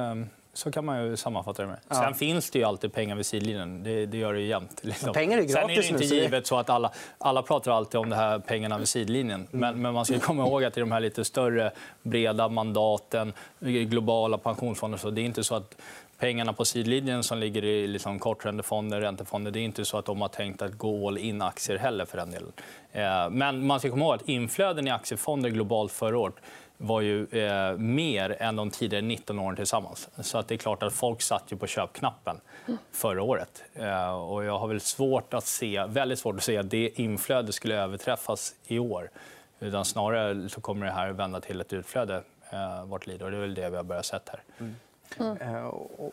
Så 0.52 0.70
kan 0.70 0.85
man 0.85 1.05
ju 1.05 1.17
sammanfatta 1.17 1.62
det 1.62 1.69
med. 1.69 1.79
Ja. 1.88 1.94
Sen 1.94 2.14
finns 2.14 2.50
det 2.50 2.58
ju 2.58 2.64
alltid 2.64 2.93
pengar 2.93 3.17
vid 3.17 3.26
sidlinjen. 3.26 3.82
Det, 3.82 4.06
det 4.06 4.19
gör 4.19 4.32
det 4.32 4.41
ju 4.41 4.47
jämt. 4.47 4.81
Liksom. 4.85 5.12
Pengar 5.12 5.38
är 5.38 5.43
gratis 5.43 5.55
Sen 5.55 5.70
är 5.70 5.82
det 5.82 5.88
inte 5.88 6.14
givet 6.14 6.47
så 6.47 6.58
att 6.58 6.70
alla, 6.70 6.93
alla 7.19 7.43
pratar 7.43 7.73
alltid 7.73 8.00
om 8.00 8.11
det 8.11 8.17
här 8.17 8.38
pengarna 8.38 8.79
vid 8.79 8.88
sidlinjen. 8.88 9.47
Mm. 9.52 9.61
Men, 9.61 9.82
men, 9.82 9.94
man 9.94 10.05
ska 10.05 10.19
komma 10.19 10.47
ihåg 10.47 10.64
att 10.64 10.76
i 10.76 10.81
de 10.81 10.93
här 10.93 11.00
lite 11.00 11.25
större, 11.25 11.73
breda 12.02 12.49
mandaten, 12.49 13.32
globala 13.61 14.38
pensionsfonder, 14.38 14.99
så 14.99 15.11
det 15.11 15.20
är 15.20 15.25
inte 15.25 15.44
så 15.44 15.55
att 15.55 15.76
pengarna 16.19 16.53
på 16.53 16.64
sidlinjen 16.64 17.22
som 17.22 17.39
ligger 17.39 17.65
i 17.65 17.86
liksom 17.86 18.19
korträntefonder, 18.19 19.01
räntefonder, 19.01 19.51
det 19.51 19.60
är 19.60 19.65
inte 19.65 19.84
så 19.84 19.98
att 19.98 20.05
de 20.05 20.20
har 20.20 20.29
tänkt 20.29 20.63
att 20.63 20.72
gå 20.72 21.08
all 21.08 21.19
in 21.19 21.43
aktier 21.43 21.79
heller 21.79 22.05
för 22.05 22.17
den 22.17 22.31
delen. 22.31 22.53
Eh, 22.93 23.31
men 23.31 23.67
man 23.67 23.79
ska 23.79 23.91
komma 23.91 24.05
ihåg 24.05 24.15
att 24.15 24.29
inflöden 24.29 24.86
i 24.86 24.91
aktiefonder 24.91 25.51
globalt 25.51 25.93
förra 25.93 26.19
året 26.19 26.34
var 26.82 27.01
ju 27.01 27.27
eh, 27.27 27.77
mer 27.77 28.37
än 28.43 28.56
de 28.56 28.70
tidigare 28.70 29.05
19 29.05 29.39
åren 29.39 29.56
tillsammans. 29.56 30.08
Så 30.22 30.39
att 30.39 30.49
det 30.49 30.55
är 30.55 30.58
klart 30.58 30.82
att 30.82 30.93
folk 30.93 31.22
satt 31.22 31.53
ju 31.53 31.56
på 31.56 31.67
köpknappen 31.67 32.41
förra 32.93 33.22
året. 33.22 33.63
Eh, 33.75 34.13
och 34.13 34.44
jag 34.44 34.58
har 34.58 34.69
väl 34.69 34.81
svårt 34.81 35.34
att 35.34 35.46
se, 35.46 35.84
väldigt 35.89 36.19
svårt 36.19 36.37
att 36.37 36.43
se 36.43 36.56
att 36.56 36.70
det 36.70 37.01
inflödet 37.01 37.55
skulle 37.55 37.75
överträffas 37.77 38.55
i 38.67 38.79
år. 38.79 39.10
Utan 39.60 39.84
snarare 39.84 40.49
så 40.49 40.60
kommer 40.60 40.87
det 40.87 40.93
här 40.93 41.10
vända 41.10 41.41
till 41.41 41.60
ett 41.60 41.72
utflöde 41.72 42.22
eh, 42.51 42.84
vart 42.84 43.06
lider. 43.06 43.25
Och 43.25 43.31
det 43.31 43.37
är 43.37 43.41
väl 43.41 43.55
det 43.55 43.70
vi 43.70 43.77
har 43.77 43.84
börjat 43.84 44.06
se 44.06 44.19
här. 44.27 44.43
Mm. 44.58 44.75
Mm. 45.19 45.67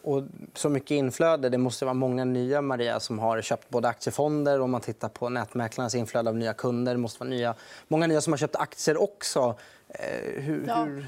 Och, 0.03 0.23
så 0.53 0.69
mycket 0.69 0.91
inflöde. 0.91 1.49
Det 1.49 1.57
måste 1.57 1.85
vara 1.85 1.93
många 1.93 2.25
nya 2.25 2.61
Maria, 2.61 2.99
som 2.99 3.19
har 3.19 3.41
köpt 3.41 3.69
både 3.69 3.87
aktiefonder 3.87 4.61
och 4.61 4.69
man 4.69 4.81
tittar 4.81 5.09
på 5.09 5.29
nätmäklarnas 5.29 5.95
inflöde 5.95 6.29
av 6.29 6.35
nya 6.35 6.53
kunder. 6.53 6.93
Det 6.93 6.99
måste 6.99 7.19
vara 7.19 7.29
nya, 7.29 7.55
många 7.87 8.07
nya 8.07 8.21
som 8.21 8.33
har 8.33 8.37
köpt 8.37 8.55
aktier 8.55 9.01
också. 9.01 9.55
Eh, 9.89 10.41
hur, 10.41 10.65
ja. 10.67 10.83
hur, 10.83 11.05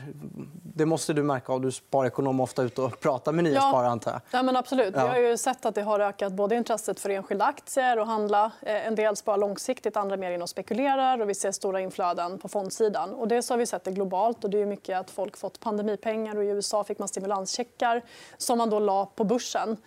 det 0.64 0.86
måste 0.86 1.14
du 1.14 1.24
märka 1.24 1.54
av. 1.54 1.62
Du 1.62 1.72
sparekonom 1.72 2.40
ofta 2.40 2.64
ute 2.64 2.82
och 2.82 3.00
pratar 3.02 3.32
med 3.32 3.44
nya 3.44 3.54
ja. 3.54 3.62
sparare. 3.62 3.90
Antar 3.90 4.12
jag. 4.12 4.22
Ja, 4.32 4.44
men 4.44 4.56
absolut. 4.56 4.94
Ja. 4.96 5.04
Vi 5.04 5.10
har 5.10 5.30
ju 5.30 5.38
sett 5.38 5.66
att 5.66 5.76
det 5.76 5.82
har 5.82 6.00
ökat 6.00 6.34
både 6.34 6.56
intresset 6.56 7.00
för 7.00 7.10
enskilda 7.10 7.46
aktier 7.46 8.00
och 8.00 8.08
handla. 8.08 8.52
Eh, 8.62 8.88
en 8.88 8.96
del 8.96 9.16
sparar 9.16 9.38
långsiktigt, 9.38 9.98
andra 9.98 10.18
mer 10.18 10.32
in 10.32 10.42
och 10.42 10.50
spekulerar. 10.50 11.22
Och 11.22 11.30
vi 11.30 11.36
ser 11.36 11.52
stora 11.52 11.82
inflöden 11.82 12.38
på 12.38 12.48
fondsidan. 12.48 13.14
Och 13.14 13.28
det 13.28 13.42
så 13.42 13.54
har 13.54 13.58
vi 13.58 13.66
sett 13.66 13.84
det 13.84 13.92
globalt. 13.92 14.44
Och 14.44 14.50
det 14.50 14.62
är 14.62 14.66
mycket 14.66 14.98
att 14.98 15.12
folk 15.12 15.38
fått 15.38 15.60
pandemipengar. 15.60 16.36
Och 16.36 16.44
I 16.44 16.48
USA 16.48 16.84
fick 16.84 17.00
man 17.00 17.08
stimulанscheckar 17.08 18.02
som 18.38 18.58
man 18.58 18.70
då 18.70 18.80
la 18.80 19.06
på 19.06 19.24
börsen. 19.24 19.78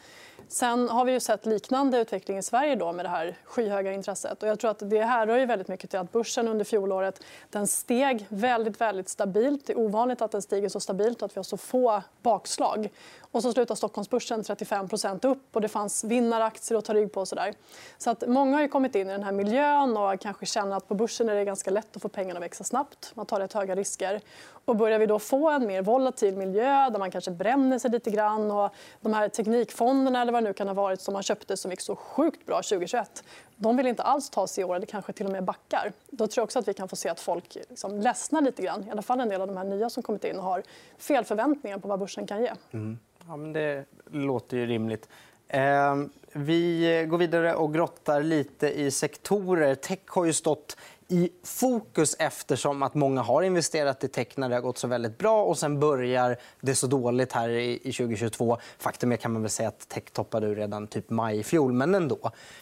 Sen 0.53 0.89
har 0.89 1.05
vi 1.05 1.13
ju 1.13 1.21
sett 1.21 1.47
liknande 1.47 1.99
utveckling 1.99 2.39
i 2.39 2.43
Sverige 2.43 2.75
då 2.75 2.93
med 2.93 3.05
det 3.05 3.09
här 3.09 3.37
skyhöga 3.45 3.93
intresset. 3.93 4.43
Och 4.43 4.49
jag 4.49 4.59
tror 4.59 4.71
att 4.71 4.91
det 4.91 5.03
härrör 5.03 5.39
ju 5.39 5.47
väldigt 5.47 5.69
mycket 5.69 5.91
till 5.91 5.99
att 5.99 6.13
börsen 6.13 6.49
under 6.49 6.65
fjolåret 6.65 7.23
den 7.51 7.67
steg 7.67 8.27
väldigt, 8.29 8.81
väldigt 8.81 9.09
stabilt. 9.09 9.67
Det 9.67 9.73
är 9.73 9.79
ovanligt 9.79 10.23
att 10.23 10.31
den 10.31 10.43
stiger 10.43 10.69
så 10.69 10.81
stabilt 10.81 11.23
och 11.23 11.27
att 11.27 11.37
vi 11.37 11.39
har 11.39 11.45
så 11.45 11.57
få 11.57 12.03
bakslag. 12.23 12.89
Och 13.33 13.43
så 13.43 13.53
slutar 13.53 13.75
Stockholmsbörsen 13.75 14.43
35% 14.43 15.27
upp 15.27 15.57
och 15.57 15.61
det 15.61 15.69
fanns 15.69 16.05
vinnaraktier 16.05 16.79
att 16.79 16.85
ta 16.85 16.95
rygg 16.95 17.13
på. 17.13 17.21
Och 17.21 17.29
så 17.29 17.35
där. 17.35 17.55
så 17.99 18.11
att 18.11 18.29
många 18.29 18.57
har 18.57 18.69
kommit 18.69 18.95
in 18.95 19.09
i 19.09 19.13
den 19.13 19.23
här 19.23 19.33
miljön 19.33 19.97
och 19.97 20.21
kanske 20.21 20.47
känner 20.47 20.77
att 20.77 20.89
på 20.89 20.95
börsen 20.95 21.29
är 21.29 21.35
det 21.35 21.45
ganska 21.45 21.71
lätt 21.71 21.97
att 21.97 22.03
få 22.03 22.09
pengarna 22.09 22.39
att 22.39 22.45
växa 22.45 22.65
snabbt. 22.65 23.13
Man 23.15 23.27
tar 23.27 23.41
rätt 23.41 23.53
höga 23.53 23.75
risker. 23.75 24.21
Och 24.65 24.77
börjar 24.77 24.99
vi 24.99 25.07
då 25.07 25.19
få 25.19 25.51
en 25.51 25.67
mer 25.67 25.83
volatil 25.83 26.37
miljö 26.37 26.91
där 26.91 26.99
man 26.99 27.11
kanske 27.11 27.31
bränner 27.31 27.79
sig 27.79 27.91
lite 27.91 28.11
grann 28.11 28.51
och 28.51 28.75
de 29.01 29.15
här 29.15 29.29
teknikfonderna 29.29 30.23
eller 30.23 30.33
vad 30.33 30.43
det 30.43 30.49
nu 30.49 30.55
kan 30.55 30.69
ha 30.69 30.75
varit 30.75 31.01
som 31.01 31.15
man 31.15 31.23
köpte 31.23 31.57
som 31.57 31.71
gick 31.71 31.81
så 31.81 31.97
sjukt 31.97 32.47
bra 32.47 32.57
2021 32.57 33.25
de 33.63 33.77
vill 33.77 33.87
inte 33.87 34.03
alls 34.03 34.31
ta 34.31 34.47
sig 34.47 34.63
i 34.63 34.65
år 34.65 34.77
eller 34.77 34.87
kanske 34.87 35.13
till 35.13 35.27
och 35.27 35.33
med 35.33 35.45
backar. 35.45 35.93
Då 36.11 36.27
tror 36.27 36.41
jag 36.43 36.45
också 36.45 36.59
att 36.59 36.69
vi 36.69 36.75
kan 36.75 36.89
få 36.89 36.97
se 36.97 37.09
att 37.09 37.21
folk 37.21 37.57
liksom 37.69 38.01
ledsnar 38.01 38.41
lite 38.41 38.63
grann. 38.63 38.85
I 38.89 38.91
alla 38.91 39.03
fall 39.03 39.21
en 39.21 39.29
del 39.29 39.41
av 39.41 39.47
de 39.47 39.57
här 39.57 39.65
nya 39.65 39.91
som 39.91 40.03
kommit 40.03 40.25
in 40.25 40.37
och 40.37 40.45
har 40.45 40.63
fel 40.99 41.25
förväntningar 41.25 41.79
på 41.79 41.89
vad 41.89 41.99
börsen 41.99 42.27
kan 42.27 42.43
ge. 42.43 42.53
Mm. 42.71 42.99
Ja, 43.29 43.37
men 43.37 43.53
det 43.53 43.85
låter 44.11 44.57
ju 44.57 44.67
rimligt. 44.67 45.09
Eh, 45.49 45.97
vi 46.33 47.07
går 47.11 47.19
vidare 47.19 47.55
och 47.55 47.75
grottar 47.75 48.23
lite 48.23 48.81
i 48.81 48.91
sektorer. 48.91 49.75
Tech 49.75 49.99
har 50.07 50.25
ju 50.25 50.33
stått 50.33 50.77
i 51.09 51.31
fokus 51.45 52.17
eftersom 52.19 52.83
att 52.83 52.95
många 52.95 53.23
har 53.23 53.43
investerat 53.43 54.05
i 54.05 54.09
tech 54.09 54.27
när 54.35 54.49
det 54.49 54.55
har 54.55 54.63
gått 54.63 54.79
så 54.79 54.89
väldigt 54.89 55.19
bra 55.19 55.45
och 55.45 55.59
sen 55.59 55.81
börjar 55.81 56.37
det 56.61 56.75
så 56.75 56.87
dåligt 56.87 57.33
här 57.33 57.49
i 57.49 57.79
2022. 57.79 58.59
Faktum 58.79 59.13
är 59.13 59.17
kan 59.17 59.33
man 59.33 59.43
väl 59.43 59.51
säga 59.51 59.69
att 59.69 59.89
tech 59.89 60.05
toppade 60.13 60.47
ur 60.47 60.57
redan 60.57 60.87
typ 60.87 61.11
maj 61.11 61.39
i 61.39 61.43
fjol, 61.43 61.73
men 61.73 61.95
ändå. 61.95 62.19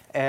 Eh, 0.08 0.22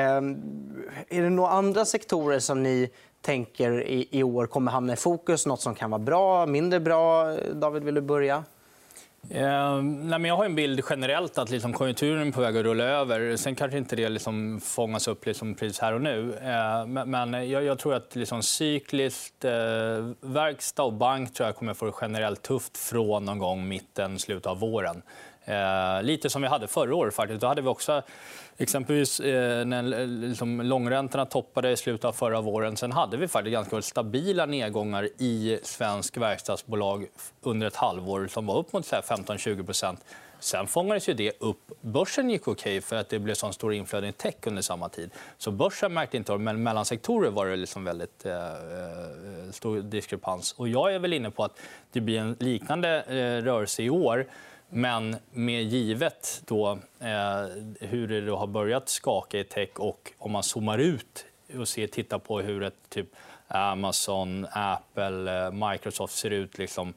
är 1.09 1.21
det 1.21 1.29
några 1.29 1.51
andra 1.51 1.85
sektorer 1.85 2.39
som 2.39 2.63
ni 2.63 2.89
tänker 3.21 3.87
i 4.15 4.23
år 4.23 4.47
kommer 4.47 4.71
hamna 4.71 4.93
i 4.93 4.95
fokus? 4.95 5.45
Nåt 5.45 5.61
som 5.61 5.75
kan 5.75 5.91
vara 5.91 5.99
bra, 5.99 6.45
mindre 6.45 6.79
bra? 6.79 7.35
David, 7.53 7.83
vill 7.83 7.95
du 7.95 8.01
börja? 8.01 8.43
Eh, 9.29 9.81
nej, 9.81 10.19
men 10.19 10.25
jag 10.25 10.37
har 10.37 10.45
en 10.45 10.55
bild 10.55 10.81
generellt 10.89 11.37
att 11.37 11.49
liksom, 11.49 11.73
konjunkturen 11.73 12.27
är 12.27 12.31
på 12.31 12.41
väg 12.41 12.57
att 12.57 12.63
rulla 12.63 12.83
över. 12.83 13.35
Sen 13.37 13.55
kanske 13.55 13.77
inte 13.77 13.95
det 13.95 14.09
liksom, 14.09 14.59
fångas 14.59 15.07
upp 15.07 15.25
liksom, 15.25 15.55
precis 15.55 15.79
här 15.79 15.93
och 15.93 16.01
nu. 16.01 16.33
Eh, 16.33 17.05
men, 17.05 17.49
jag, 17.49 17.63
jag, 17.63 17.79
tror 17.79 17.93
att 17.93 18.15
liksom, 18.15 18.43
cykliskt, 18.43 19.45
eh, 19.45 19.51
verkstad 20.21 20.83
och 20.83 20.93
bank 20.93 21.33
tror 21.33 21.47
jag 21.47 21.55
kommer 21.55 21.73
få 21.73 21.85
det 21.85 21.93
generellt 22.01 22.41
tufft 22.41 22.77
från 22.77 23.25
någon 23.25 23.39
gång 23.39 23.67
mitten, 23.67 24.19
slutet 24.19 24.45
av 24.45 24.59
våren. 24.59 25.01
Eh, 25.45 26.03
lite 26.03 26.29
som 26.29 26.41
vi 26.41 26.47
hade 26.47 26.67
förra 26.67 26.95
året. 26.95 27.13
Faktiskt. 27.13 27.41
Då 27.41 27.47
hade 27.47 27.61
vi 27.61 27.67
också 27.67 28.01
exempelvis 28.57 29.19
eh, 29.19 29.65
när 29.65 30.07
liksom, 30.07 30.61
långräntorna 30.61 31.25
toppade 31.25 31.71
i 31.71 31.77
slutet 31.77 32.05
av 32.05 32.11
förra 32.13 32.41
våren. 32.41 32.77
Sen 32.77 32.91
hade 32.91 33.17
vi 33.17 33.27
faktiskt 33.27 33.53
ganska 33.53 33.81
stabila 33.81 34.45
nedgångar 34.45 35.09
i 35.17 35.59
svensk 35.63 36.17
verkstadsbolag 36.17 37.05
under 37.41 37.67
ett 37.67 37.75
halvår 37.75 38.27
som 38.27 38.45
var 38.45 38.57
upp 38.57 38.73
mot 38.73 38.85
15-20% 38.85 39.97
Sen 40.41 40.67
fångades 40.67 41.09
ju 41.09 41.13
det 41.13 41.31
upp. 41.39 41.71
Börsen 41.81 42.29
gick 42.29 42.47
okej 42.47 42.81
för 42.81 42.95
att 42.95 43.09
det 43.09 43.19
blev 43.19 43.33
så 43.33 43.51
stor 43.51 43.73
inflöde 43.73 44.07
i 44.07 44.11
tech 44.11 44.35
under 44.45 44.61
samma 44.61 44.89
tid. 44.89 45.09
Så 45.37 45.51
börsen 45.51 45.93
märkte 45.93 46.17
inte 46.17 46.33
av 46.33 46.41
men 46.41 46.63
mellan 46.63 46.85
sektorer 46.85 47.29
var 47.29 47.47
det 47.47 47.55
liksom 47.55 47.83
väldigt 47.83 48.25
eh, 48.25 48.33
eh, 48.33 49.51
stor 49.51 49.81
diskrepans. 49.81 50.51
Och 50.51 50.67
jag 50.67 50.93
är 50.93 50.99
väl 50.99 51.13
inne 51.13 51.31
på 51.31 51.43
att 51.43 51.59
det 51.91 52.01
blir 52.01 52.19
en 52.19 52.35
liknande 52.39 53.01
eh, 53.01 53.43
rörelse 53.43 53.83
i 53.83 53.89
år. 53.89 54.25
Men 54.73 55.15
med 55.31 55.63
givet 55.63 56.41
då, 56.45 56.79
eh, 56.99 57.45
hur 57.79 58.07
det 58.07 58.21
då 58.21 58.35
har 58.35 58.47
börjat 58.47 58.89
skaka 58.89 59.39
i 59.39 59.43
tech 59.43 59.69
och 59.75 60.11
om 60.17 60.31
man 60.31 60.43
zoomar 60.43 60.77
ut 60.77 61.25
och 61.57 61.67
ser, 61.67 61.87
tittar 61.87 62.19
på 62.19 62.39
hur 62.39 62.63
ett 62.63 62.89
typ 62.89 63.07
Amazon, 63.47 64.47
Apple, 64.51 65.45
eh, 65.45 65.51
Microsoft 65.51 66.17
ser 66.17 66.29
ut 66.29 66.57
liksom, 66.57 66.93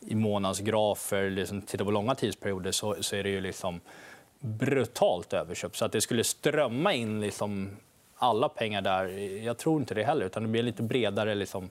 i 0.00 0.14
månadsgrafer, 0.14 1.30
liksom, 1.30 1.62
tittar 1.62 1.84
på 1.84 1.90
långa 1.90 2.14
tidsperioder 2.14 2.72
så, 2.72 2.96
så 3.00 3.16
är 3.16 3.22
det 3.22 3.30
ju 3.30 3.40
liksom 3.40 3.80
brutalt 4.40 5.32
överköp. 5.32 5.76
Så 5.76 5.84
att 5.84 5.92
det 5.92 6.00
skulle 6.00 6.24
strömma 6.24 6.92
in 6.92 7.20
liksom 7.20 7.76
alla 8.16 8.48
pengar 8.48 8.82
där, 8.82 9.06
jag 9.44 9.58
tror 9.58 9.80
inte 9.80 9.94
det 9.94 10.04
heller. 10.04 10.26
Utan 10.26 10.42
det 10.42 10.48
blir 10.48 10.62
lite 10.62 10.82
bredare 10.82 11.34
liksom, 11.34 11.70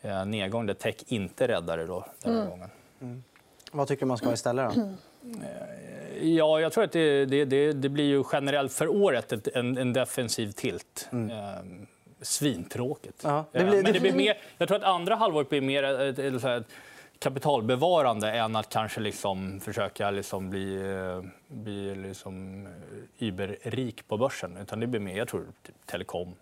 eh, 0.00 0.24
nedgång 0.24 0.66
där 0.66 0.74
tech 0.74 0.96
inte 1.06 1.48
räddar 1.48 1.76
det 1.76 1.86
då, 1.86 2.06
den 2.22 2.32
här 2.32 2.40
mm. 2.40 2.50
gången. 2.50 2.70
Mm. 3.00 3.22
Vad 3.72 3.88
tycker 3.88 4.06
man 4.06 4.18
ska 4.18 4.26
ha 4.26 4.34
istället? 4.34 4.74
Då? 4.74 4.80
Eh, 4.80 6.28
ja, 6.28 6.60
jag 6.60 6.72
tror 6.72 6.84
att 6.84 6.92
det, 6.92 7.24
det, 7.24 7.44
det, 7.44 7.72
det 7.72 7.88
blir 7.88 8.04
ju 8.04 8.24
generellt 8.32 8.72
för 8.72 8.88
året 8.88 9.46
en, 9.56 9.78
en 9.78 9.92
defensiv 9.92 10.52
tilt. 10.52 11.08
Mm. 11.12 11.30
Ehm, 11.30 11.86
svintråkigt. 12.20 13.20
Ja, 13.24 13.44
det 13.52 13.64
blir, 13.64 13.82
Men 13.82 13.92
det 13.92 14.00
blir 14.00 14.12
mer, 14.12 14.38
jag 14.58 14.68
tror 14.68 14.78
att 14.78 14.84
andra 14.84 15.14
halvåret 15.14 15.48
blir 15.48 15.60
mer 15.60 15.82
ett, 15.82 16.18
ett, 16.18 16.44
ett 16.44 16.66
kapitalbevarande 17.18 18.32
än 18.32 18.56
att 18.56 18.68
kanske 18.68 19.00
liksom 19.00 19.60
försöka 19.60 20.10
liksom 20.10 20.50
bli, 20.50 20.76
eh, 20.76 21.22
bli 21.48 21.94
liksom 21.94 22.68
überrik 23.18 24.08
på 24.08 24.16
börsen. 24.16 24.56
Utan 24.56 24.80
det 24.80 24.86
blir 24.86 25.00
mer, 25.00 25.16
jag 25.16 25.28
tror, 25.28 25.46
typ 25.62 25.86
telekom. 25.86 26.34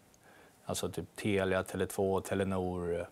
Alltså 0.65 0.89
typ 0.89 1.17
Telia, 1.17 1.63
Tele2, 1.63 2.21
Telenor. 2.21 3.07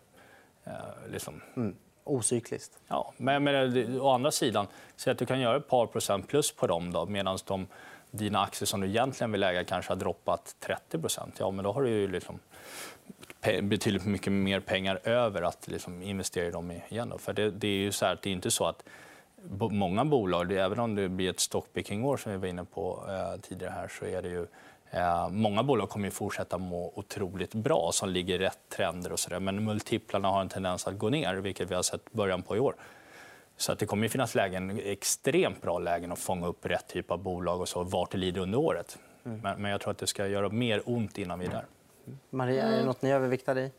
Eh, 0.63 0.73
liksom. 1.11 1.41
Mm 1.55 1.75
ocykliskt. 2.05 2.79
Ja, 2.87 3.13
men, 3.17 3.43
men 3.43 3.77
eh, 3.77 4.05
å 4.05 4.09
andra 4.09 4.31
sidan, 4.31 4.67
säg 4.95 5.11
att 5.11 5.17
du 5.17 5.25
kan 5.25 5.39
göra 5.39 5.57
ett 5.57 5.67
par 5.67 5.87
procent 5.87 6.27
plus 6.27 6.51
på 6.51 6.67
dem 6.67 7.07
medan 7.07 7.37
de, 7.45 7.67
dina 8.11 8.39
aktier 8.43 8.67
som 8.67 8.81
du 8.81 8.87
egentligen 8.87 9.31
vill 9.31 9.43
äga 9.43 9.63
kanske 9.63 9.91
har 9.91 9.97
droppat 9.97 10.55
30 10.59 10.99
Ja, 11.37 11.51
men 11.51 11.63
då 11.63 11.71
har 11.71 11.81
du 11.81 11.89
ju 11.89 12.07
liksom 12.07 12.39
betydligt 13.61 14.05
mycket 14.05 14.33
mer 14.33 14.59
pengar 14.59 14.99
över 15.03 15.41
att 15.41 15.67
liksom 15.67 16.01
investera 16.01 16.45
i 16.45 16.51
dem 16.51 16.71
igen. 16.71 17.09
Då. 17.09 17.17
För 17.17 17.33
det, 17.33 17.51
det, 17.51 17.67
är 17.67 17.77
ju 17.77 17.91
så 17.91 18.05
här, 18.05 18.17
det 18.21 18.29
är 18.29 18.33
inte 18.33 18.51
så 18.51 18.65
att 18.65 18.83
många 19.71 20.05
bolag, 20.05 20.51
även 20.51 20.79
om 20.79 20.95
det 20.95 21.09
blir 21.09 21.29
ett 21.29 21.39
stockpicking-år 21.39 22.17
som 22.17 22.31
vi 22.31 22.37
var 22.37 22.47
inne 22.47 22.63
på 22.65 23.03
eh, 23.09 23.41
tidigare 23.41 23.73
här, 23.73 23.87
så 23.87 24.05
är 24.05 24.21
det 24.21 24.29
ju 24.29 24.47
många 25.31 25.63
bolag 25.63 25.89
kommer 25.89 26.07
att 26.07 26.13
fortsätta 26.13 26.57
må 26.57 26.91
otroligt 26.95 27.53
bra 27.53 27.89
som 27.93 28.09
ligger 28.09 28.35
i 28.35 28.37
rätt 28.37 28.59
trender. 28.69 29.11
och 29.11 29.19
så 29.19 29.29
där. 29.29 29.39
Men 29.39 29.63
multiplarna 29.63 30.27
har 30.27 30.41
en 30.41 30.49
tendens 30.49 30.87
att 30.87 30.97
gå 30.97 31.09
ner, 31.09 31.35
vilket 31.35 31.71
vi 31.71 31.75
har 31.75 31.81
sett 31.81 32.11
början 32.11 32.41
på 32.41 32.55
i 32.55 32.59
år. 32.59 32.75
Så 33.57 33.71
att 33.71 33.79
det 33.79 33.85
kommer 33.85 34.05
att 34.05 34.11
finnas 34.11 34.35
lägen, 34.35 34.79
extremt 34.83 35.61
bra 35.61 35.79
lägen 35.79 36.11
att 36.11 36.19
fånga 36.19 36.47
upp 36.47 36.65
rätt 36.65 36.87
typ 36.87 37.11
av 37.11 37.23
bolag 37.23 37.61
och 37.61 37.67
så 37.67 37.83
vart 37.83 38.11
det 38.11 38.17
lider 38.17 38.41
under 38.41 38.57
året. 38.57 38.97
Mm. 39.25 39.39
Men, 39.39 39.61
men, 39.61 39.71
jag 39.71 39.81
tror 39.81 39.91
att 39.91 39.97
det 39.97 40.07
ska 40.07 40.27
göra 40.27 40.49
mer 40.49 40.81
ont 40.85 41.17
innan 41.17 41.39
vi 41.39 41.45
är 41.45 41.51
där. 41.51 41.65
Maria, 42.29 42.63
är 42.63 42.77
det 42.77 42.85
nåt 42.85 43.01
ni 43.01 43.11
överviktar 43.11 43.57
i? 43.57 43.71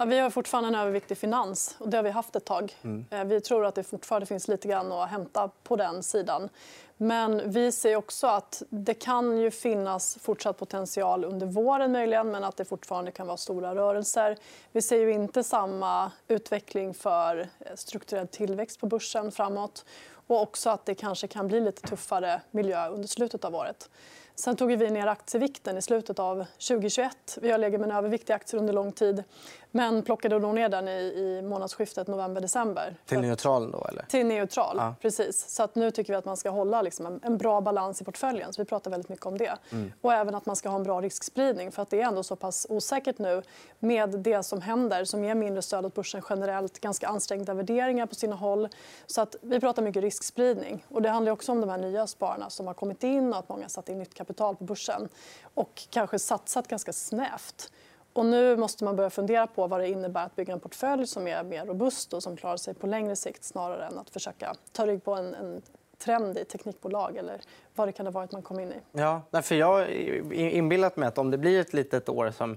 Ja, 0.00 0.04
vi 0.04 0.18
har 0.18 0.30
fortfarande 0.30 0.68
en 0.68 0.74
överviktig 0.74 1.18
finans. 1.18 1.76
och 1.78 1.88
Det 1.88 1.96
har 1.96 2.04
vi 2.04 2.10
haft 2.10 2.36
ett 2.36 2.44
tag. 2.44 2.76
Mm. 2.82 3.04
Eh, 3.10 3.24
vi 3.24 3.40
tror 3.40 3.66
att 3.66 3.74
det 3.74 3.82
fortfarande 3.82 4.26
finns 4.26 4.48
lite 4.48 4.68
grann 4.68 4.92
att 4.92 5.10
hämta 5.10 5.50
på 5.62 5.76
den 5.76 6.02
sidan. 6.02 6.48
Men 6.96 7.50
vi 7.50 7.72
ser 7.72 7.96
också 7.96 8.26
att 8.26 8.62
det 8.68 8.94
kan 8.94 9.38
ju 9.38 9.50
finnas 9.50 10.18
fortsatt 10.20 10.58
potential 10.58 11.24
under 11.24 11.46
våren 11.46 11.92
möjligen, 11.92 12.30
men 12.30 12.44
att 12.44 12.56
det 12.56 12.64
fortfarande 12.64 13.10
kan 13.10 13.26
vara 13.26 13.36
stora 13.36 13.74
rörelser. 13.74 14.36
Vi 14.72 14.82
ser 14.82 14.96
ju 14.96 15.12
inte 15.12 15.44
samma 15.44 16.10
utveckling 16.28 16.94
för 16.94 17.38
eh, 17.38 17.74
strukturell 17.74 18.28
tillväxt 18.28 18.80
på 18.80 18.86
börsen 18.86 19.32
framåt. 19.32 19.84
Och 20.28 20.42
också 20.42 20.70
att 20.70 20.86
det 20.86 20.94
kanske 20.94 21.26
kan 21.26 21.48
bli 21.48 21.60
lite 21.60 21.82
tuffare 21.82 22.40
miljö 22.50 22.88
under 22.88 23.08
slutet 23.08 23.44
av 23.44 23.54
året. 23.54 23.90
Sen 24.34 24.56
tog 24.56 24.76
vi 24.76 24.90
ner 24.90 25.06
aktievikten 25.06 25.78
i 25.78 25.82
slutet 25.82 26.18
av 26.18 26.44
2021. 26.68 27.38
Vi 27.40 27.50
har 27.50 27.58
legat 27.58 27.80
med 27.80 27.90
en 27.90 27.96
övervikt 27.96 28.30
i 28.30 28.32
aktier 28.32 28.60
under 28.60 28.72
lång 28.72 28.92
tid 28.92 29.24
men 29.70 30.02
plockade 30.02 30.38
då 30.38 30.52
ner 30.52 30.68
den 30.68 30.88
i, 30.88 30.92
i 30.92 31.42
månadsskiftet 31.42 32.06
november-december. 32.06 32.96
Till 33.06 33.20
neutral? 33.20 33.70
Då, 33.70 33.84
eller? 33.84 34.02
Till 34.02 34.26
neutral, 34.26 34.76
ja. 34.78 34.94
precis. 35.00 35.48
Så 35.48 35.62
att 35.62 35.74
nu 35.74 35.90
tycker 35.90 36.12
vi 36.12 36.16
att 36.16 36.24
man 36.24 36.36
ska 36.36 36.50
hålla 36.50 36.82
liksom 36.82 37.06
en, 37.06 37.20
en, 37.22 37.38
bra 37.38 37.60
balans 37.60 38.00
i 38.00 38.04
portföljen. 38.04 38.52
Så 38.52 38.62
vi 38.62 38.66
pratar 38.66 38.90
väldigt 38.90 39.08
mycket 39.08 39.26
om 39.26 39.38
det. 39.38 39.58
Mm. 39.72 39.92
Och 40.00 40.12
även 40.12 40.34
att 40.34 40.46
man 40.46 40.56
ska 40.56 40.68
ha 40.68 40.76
en 40.76 40.82
bra 40.82 41.00
riskspridning. 41.00 41.72
För 41.72 41.82
att 41.82 41.90
Det 41.90 42.00
är 42.00 42.06
ändå 42.06 42.22
så 42.22 42.36
pass 42.36 42.66
osäkert 42.70 43.18
nu 43.18 43.42
med 43.78 44.10
det 44.10 44.42
som 44.42 44.60
händer 44.60 45.04
som 45.04 45.24
ger 45.24 45.34
mindre 45.34 45.62
stöd 45.62 45.86
åt 45.86 45.94
börsen 45.94 46.22
generellt. 46.30 46.80
Ganska 46.80 47.08
ansträngda 47.08 47.54
värderingar 47.54 48.06
på 48.06 48.14
sina 48.14 48.36
håll. 48.36 48.68
Så 49.06 49.20
att 49.20 49.36
vi 49.40 49.60
pratar 49.60 49.82
mycket 49.82 50.02
riskspridning. 50.18 50.84
Och 50.88 51.02
det 51.02 51.08
handlar 51.08 51.32
också 51.32 51.52
om 51.52 51.60
de 51.60 51.70
här 51.70 51.78
nya 51.78 52.06
spararna 52.06 52.50
som 52.50 52.66
har 52.66 52.74
kommit 52.74 53.02
in 53.02 53.32
och 53.32 53.38
att 53.38 53.48
många 53.48 53.64
har 53.64 53.68
satt 53.68 53.88
in 53.88 53.98
nytt 53.98 54.14
kapital 54.14 54.56
på 54.56 54.64
börsen. 54.64 55.08
Och 55.54 55.82
kanske 55.90 56.18
satsat 56.18 56.68
ganska 56.68 56.92
snävt. 56.92 57.72
Och 58.12 58.26
nu 58.26 58.56
måste 58.56 58.84
man 58.84 58.96
börja 58.96 59.10
fundera 59.10 59.46
på 59.46 59.66
vad 59.66 59.80
det 59.80 59.88
innebär 59.88 60.26
att 60.26 60.36
bygga 60.36 60.52
en 60.52 60.60
portfölj 60.60 61.06
som 61.06 61.26
är 61.26 61.44
mer 61.44 61.66
robust 61.66 62.12
och 62.12 62.22
som 62.22 62.36
klarar 62.36 62.56
sig 62.56 62.74
på 62.74 62.86
längre 62.86 63.16
sikt 63.16 63.44
snarare 63.44 63.86
än 63.86 63.98
att 63.98 64.10
försöka 64.10 64.54
ta 64.72 64.86
rygg 64.86 65.04
på 65.04 65.14
en, 65.14 65.34
en 65.34 65.62
trend 65.98 66.38
i 66.38 66.44
teknikbolag 66.44 67.16
eller 67.16 67.40
vad 67.74 67.88
det 67.88 67.92
kan 67.92 68.06
ha 68.06 68.10
varit 68.10 68.32
man 68.32 68.42
kom 68.42 68.60
in 68.60 68.72
i. 68.72 68.80
Ja, 68.92 69.22
för 69.42 69.54
jag 69.54 69.66
har 69.66 69.86
inbillat 70.32 70.96
mig 70.96 71.08
att 71.08 71.18
om 71.18 71.30
det 71.30 71.38
blir 71.38 71.60
ett 71.60 71.72
litet 71.72 72.08
år 72.08 72.30
som 72.30 72.56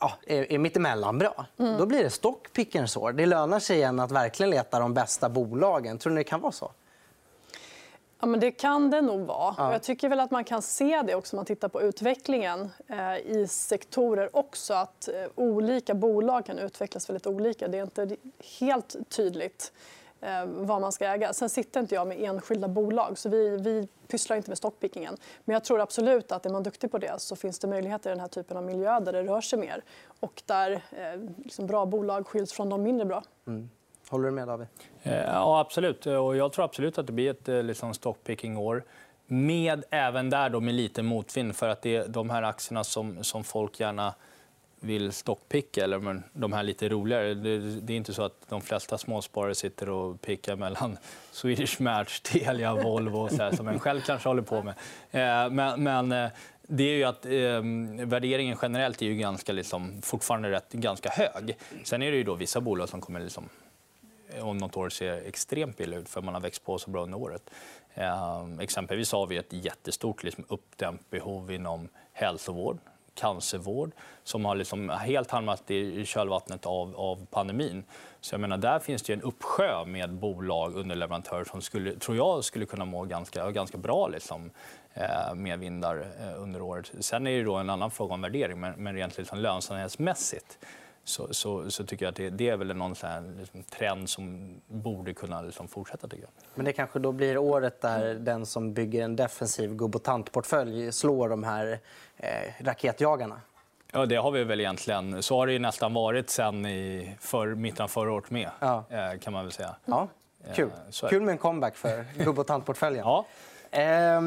ja, 0.00 0.12
är, 0.26 0.58
mittemellan 0.58 1.18
bra, 1.18 1.46
mm. 1.58 1.78
då 1.78 1.86
blir 1.86 2.02
det 2.02 2.10
stockpickerns 2.10 2.96
år. 2.96 3.12
Det 3.12 3.26
lönar 3.26 3.60
sig 3.60 3.76
igen 3.76 4.00
att 4.00 4.10
verkligen 4.10 4.50
leta 4.50 4.78
de 4.80 4.94
bästa 4.94 5.28
bolagen. 5.28 5.98
Tror 5.98 6.12
ni 6.12 6.20
det 6.20 6.24
kan 6.24 6.40
vara 6.40 6.52
så? 6.52 6.72
Ja, 8.20 8.26
men 8.26 8.40
det 8.40 8.50
kan 8.50 8.90
det 8.90 9.00
nog 9.00 9.20
vara. 9.20 9.54
Ja. 9.58 9.72
Jag 9.72 9.82
tycker 9.82 10.08
väl 10.08 10.20
att 10.20 10.30
man 10.30 10.44
kan 10.44 10.62
se 10.62 11.02
det 11.02 11.14
också 11.14 11.36
om 11.36 11.38
man 11.38 11.46
tittar 11.46 11.68
på 11.68 11.82
utvecklingen 11.82 12.70
eh, 12.86 13.16
i 13.16 13.46
sektorer 13.48 14.36
också. 14.36 14.74
Att 14.74 15.08
eh, 15.08 15.14
olika 15.34 15.94
bolag 15.94 16.46
kan 16.46 16.58
utvecklas 16.58 17.08
väldigt 17.08 17.26
olika. 17.26 17.68
Det 17.68 17.78
är 17.78 17.82
inte 17.82 18.16
helt 18.60 18.96
tydligt 19.08 19.72
eh, 20.20 20.46
vad 20.46 20.80
man 20.80 20.92
ska 20.92 21.06
äga. 21.06 21.32
Sen 21.32 21.50
sitter 21.50 21.80
inte 21.80 21.94
jag 21.94 22.06
med 22.06 22.20
enskilda 22.20 22.68
bolag, 22.68 23.18
så 23.18 23.28
vi, 23.28 23.56
vi 23.56 23.88
pysslar 24.08 24.36
inte 24.36 24.50
med 24.50 24.58
stockpickingen. 24.58 25.16
Men 25.44 25.54
jag 25.54 25.64
tror 25.64 25.80
absolut 25.80 26.32
att 26.32 26.46
är 26.46 26.50
man 26.50 26.62
duktig 26.62 26.90
på 26.90 26.98
det 26.98 27.20
så 27.20 27.36
finns 27.36 27.58
det 27.58 27.68
möjligheter 27.68 28.10
i 28.10 28.12
den 28.12 28.20
här 28.20 28.28
typen 28.28 28.56
av 28.56 28.62
miljö 28.62 29.00
där 29.00 29.12
det 29.12 29.22
rör 29.22 29.40
sig 29.40 29.58
mer 29.58 29.84
och 30.20 30.42
där 30.46 30.72
eh, 30.72 31.20
liksom 31.44 31.66
bra 31.66 31.86
bolag 31.86 32.26
skiljs 32.26 32.52
från 32.52 32.68
de 32.68 32.82
mindre 32.82 33.04
bra. 33.06 33.22
Mm. 33.46 33.70
Håller 34.08 34.24
du 34.24 34.30
med, 34.30 34.48
David? 34.48 34.66
Eh, 35.02 35.14
ja, 35.14 35.60
absolut. 35.60 36.06
Och 36.06 36.36
jag 36.36 36.52
tror 36.52 36.64
absolut 36.64 36.98
att 36.98 37.06
det 37.06 37.12
blir 37.12 37.30
ett 37.30 37.48
eh, 37.48 37.62
liksom, 37.62 37.94
stockpicking-år. 37.94 38.84
Med 39.26 39.84
även 39.90 40.30
där 40.30 40.50
då 40.50 40.60
med 40.60 40.74
lite 40.74 41.02
motvind. 41.02 41.56
För 41.56 41.68
att 41.68 41.82
det 41.82 41.96
är 41.96 42.08
de 42.08 42.30
här 42.30 42.42
aktierna 42.42 42.84
som, 42.84 43.24
som 43.24 43.44
folk 43.44 43.80
gärna 43.80 44.14
vill 44.80 45.12
stockpicka, 45.12 45.84
eller 45.84 46.22
de 46.32 46.52
här 46.52 46.62
lite 46.62 46.88
roligare. 46.88 47.34
Det, 47.34 47.58
det, 47.80 47.92
är 47.92 47.96
inte 47.96 48.14
så 48.14 48.22
att 48.22 48.48
de 48.48 48.60
flesta 48.60 48.98
småsparare 48.98 49.54
sitter 49.54 49.90
och 49.90 50.20
pickar 50.20 50.56
mellan 50.56 50.98
Swedish 51.30 51.80
Match, 51.80 52.20
Telia, 52.20 52.74
Volvo 52.74 53.18
och 53.18 53.30
så 53.30 53.42
här, 53.42 53.52
som 53.52 53.68
en 53.68 53.78
själv 53.78 54.00
kanske 54.00 54.28
håller 54.28 54.42
på 54.42 54.62
med. 54.62 54.74
Eh, 55.10 55.50
men, 55.50 55.82
men 55.82 56.12
eh, 56.12 56.30
det 56.62 56.84
är 56.84 56.96
ju 56.96 57.04
att 57.04 57.26
eh, 57.26 58.06
värderingen 58.06 58.58
generellt 58.62 59.02
är 59.02 59.06
ju 59.06 59.14
ganska, 59.14 59.52
liksom, 59.52 60.02
fortfarande 60.02 60.50
rätt, 60.50 60.72
ganska 60.72 61.10
hög. 61.10 61.56
Sen 61.84 62.02
är 62.02 62.10
det 62.10 62.16
ju 62.16 62.24
då 62.24 62.34
vissa 62.34 62.60
bolag 62.60 62.88
som 62.88 63.00
kommer 63.00 63.20
liksom, 63.20 63.48
Eh, 64.28 64.48
om 64.48 64.58
något 64.58 64.76
år 64.76 64.88
ser 64.88 65.28
extremt 65.28 65.76
billig 65.76 65.96
ut 65.96 66.08
för 66.08 66.22
man 66.22 66.34
har 66.34 66.40
växt 66.40 66.64
på 66.64 66.78
så 66.78 66.90
bra 66.90 67.02
under 67.02 67.18
året. 67.18 67.50
Eh, 67.94 68.44
exempelvis 68.60 69.12
har 69.12 69.26
vi 69.26 69.36
ett 69.36 69.52
jättestort 69.52 70.22
liksom, 70.22 70.44
uppdämt 70.48 71.10
behov 71.10 71.52
inom 71.52 71.88
hälsovård, 72.12 72.78
cancervård 73.14 73.92
som 74.24 74.44
har 74.44 74.54
liksom 74.54 74.88
helt 74.88 75.30
hamnat 75.30 75.70
i 75.70 76.04
kölvattnet 76.04 76.66
av, 76.66 76.96
av 76.96 77.26
pandemin. 77.30 77.84
Så 78.20 78.34
jag 78.34 78.40
menar, 78.40 78.56
där 78.56 78.78
finns 78.78 79.02
det 79.02 79.12
en 79.12 79.22
uppsjö 79.22 79.84
med 79.84 80.14
bolag, 80.14 80.76
underleverantörer 80.76 81.44
som 81.44 81.62
skulle, 81.62 81.94
tror 81.94 82.16
jag 82.16 82.44
skulle 82.44 82.66
kunna 82.66 82.84
må 82.84 83.04
ganska, 83.04 83.50
ganska 83.50 83.78
bra 83.78 84.08
liksom, 84.08 84.50
eh, 84.94 85.34
medvindar 85.34 86.06
eh, 86.20 86.42
under 86.42 86.62
året. 86.62 86.92
Sen 87.00 87.26
är 87.26 87.38
det 87.38 87.44
då 87.44 87.54
en 87.54 87.70
annan 87.70 87.90
fråga 87.90 88.14
om 88.14 88.20
värdering, 88.20 88.60
men, 88.60 88.72
men 88.76 88.94
rent 88.94 89.18
liksom 89.18 89.38
lönsamhetsmässigt 89.38 90.58
så, 91.08 91.34
så, 91.34 91.70
så, 91.70 91.84
tycker 91.84 92.04
jag 92.04 92.10
att 92.10 92.16
det, 92.16 92.30
det 92.30 92.48
är 92.48 92.56
väl 92.56 92.76
någon 92.76 92.94
liksom, 93.38 93.62
trend 93.62 94.08
som 94.08 94.54
borde 94.66 95.14
kunna 95.14 95.42
liksom, 95.42 95.68
fortsätta. 95.68 96.08
Tycker 96.08 96.22
jag. 96.22 96.30
Men 96.54 96.64
det 96.64 96.72
kanske 96.72 96.98
då 96.98 97.12
blir 97.12 97.38
året 97.38 97.80
där 97.80 98.14
den 98.14 98.46
som 98.46 98.74
bygger 98.74 99.04
en 99.04 99.16
defensiv 99.16 99.74
gubb 99.74 100.02
portfölj 100.32 100.92
slår 100.92 101.28
de 101.28 101.44
här 101.44 101.78
eh, 102.16 102.28
raketjagarna? 102.64 103.40
Ja, 103.92 104.06
det 104.06 104.16
har 104.16 104.30
vi 104.30 104.44
väl 104.44 104.60
egentligen. 104.60 105.22
Så 105.22 105.36
har 105.38 105.46
det 105.46 105.58
nästan 105.58 105.94
varit 105.94 106.30
sen 106.30 106.66
i 106.66 107.16
för, 107.20 107.54
mitten 107.54 107.84
av 107.84 107.88
förra 107.88 108.12
året 108.12 108.30
med. 108.30 108.50
Ja. 108.60 108.84
Eh, 108.90 109.18
kan 109.18 109.32
man 109.32 109.44
väl 109.44 109.52
säga. 109.52 109.76
Ja, 109.84 110.08
kul. 110.54 110.70
Eh, 111.02 111.08
kul 111.08 111.22
med 111.22 111.32
en 111.32 111.38
comeback 111.38 111.76
för 111.76 112.04
gubb 112.24 112.64
portföljen 112.64 113.04
ja. 113.04 113.26
Eh, 113.76 114.20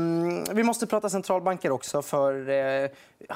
vi 0.54 0.64
måste 0.64 0.88
prata 0.88 1.10
centralbanker 1.10 1.72
också. 1.72 2.02
för 2.02 2.50
eh, 2.50 2.90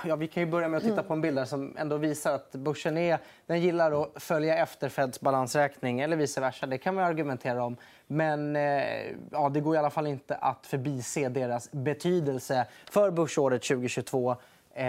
ja, 0.05 0.15
Vi 0.15 0.27
kan 0.27 0.43
ju 0.43 0.50
börja 0.50 0.67
med 0.67 0.77
att 0.77 0.84
titta 0.84 0.93
mm. 0.93 1.05
på 1.05 1.13
en 1.13 1.22
bild 1.22 1.48
som 1.48 1.77
ändå 1.77 1.98
visar 1.98 2.34
att 2.34 2.51
börsen 2.51 2.98
är, 2.98 3.20
den 3.46 3.62
gillar 3.62 4.03
att 4.03 4.24
följa 4.24 4.58
efter 4.58 4.89
Feds 4.89 5.22
balansräkning 5.22 6.00
eller 6.00 6.17
vice 6.17 6.41
versa. 6.41 6.65
Det 6.65 6.77
kan 6.77 6.96
man 6.96 7.03
argumentera 7.03 7.63
om. 7.63 7.77
Men 8.08 8.55
eh, 8.55 8.84
ja, 9.32 9.50
det 9.50 9.60
går 9.60 9.75
i 9.75 9.77
alla 9.77 9.89
fall 9.89 10.08
inte 10.08 10.36
att 10.36 10.67
förbise 10.67 11.29
deras 11.29 11.72
betydelse 11.72 12.65
för 12.91 13.12
börsåret 13.12 13.63
2022. 13.63 14.36
Eh, 14.75 14.86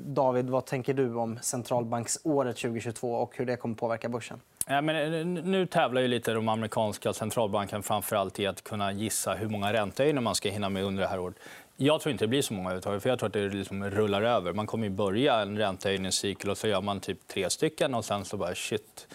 David, 0.00 0.50
vad 0.50 0.66
tänker 0.66 0.94
du 0.94 1.14
om 1.14 1.38
centralbanksåret 1.42 2.56
2022 2.56 3.14
och 3.14 3.36
hur 3.36 3.46
det 3.46 3.56
kommer 3.56 3.74
påverka 3.74 4.08
börsen? 4.08 4.40
Ja, 4.66 4.80
men 4.80 5.14
eh, 5.14 5.44
nu 5.44 5.66
tävlar 5.66 6.00
ju 6.00 6.08
lite 6.08 6.32
de 6.32 6.48
amerikanska 6.48 7.12
centralbankerna 7.12 7.82
framför 7.82 8.40
i 8.40 8.46
att 8.46 8.64
kunna 8.64 8.92
gissa 8.92 9.34
hur 9.34 9.48
många 9.48 9.72
räntehöjningar 9.72 10.22
man 10.22 10.34
ska 10.34 10.50
hinna 10.50 10.68
med 10.68 10.84
under 10.84 11.02
det 11.02 11.08
här 11.08 11.20
året. 11.20 11.36
Jag 11.76 12.00
tror 12.00 12.12
inte 12.12 12.24
det 12.24 12.28
blir 12.28 12.42
så 12.42 12.54
många 12.54 12.68
överhuvudtaget. 12.68 13.02
För 13.02 13.10
jag 13.10 13.18
tror 13.18 13.26
att 13.26 13.32
det 13.32 13.48
liksom 13.48 13.90
rullar 13.90 14.22
över. 14.22 14.52
Man 14.52 14.66
kommer 14.66 14.88
börja 14.88 15.40
en 15.40 15.58
räntehöjningscykel 15.58 16.50
och 16.50 16.58
så 16.58 16.68
gör 16.68 16.80
man 16.80 17.00
typ 17.00 17.28
tre 17.28 17.50
stycken 17.50 17.94
och 17.94 18.04
sen 18.04 18.24
så 18.24 18.36
bara 18.36 18.54
shit. 18.54 19.06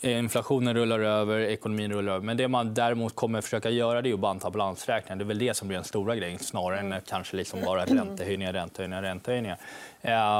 Inflationen 0.00 0.74
rullar 0.74 1.00
över, 1.00 1.40
ekonomin 1.40 1.92
rullar 1.92 2.12
över. 2.12 2.26
Men 2.26 2.36
det 2.36 2.48
man 2.48 2.74
däremot 2.74 3.14
kommer 3.14 3.40
försöka 3.40 3.70
göra 3.70 4.02
det 4.02 4.10
är 4.10 4.14
att 4.14 4.20
banta 4.20 4.50
balansräkningen. 4.50 5.18
Det 5.18 5.24
är 5.24 5.26
väl 5.26 5.38
det 5.38 5.54
som 5.54 5.68
blir 5.68 5.76
den 5.76 5.84
stora 5.84 6.16
grejen 6.16 6.38
snarare 6.38 6.80
än 6.80 6.94
kanske 7.06 7.36
liksom 7.36 7.60
bara 7.60 7.84
räntehöjningar, 7.84 8.52
räntehöjningar, 8.52 9.02
räntehöjningar. 9.02 9.58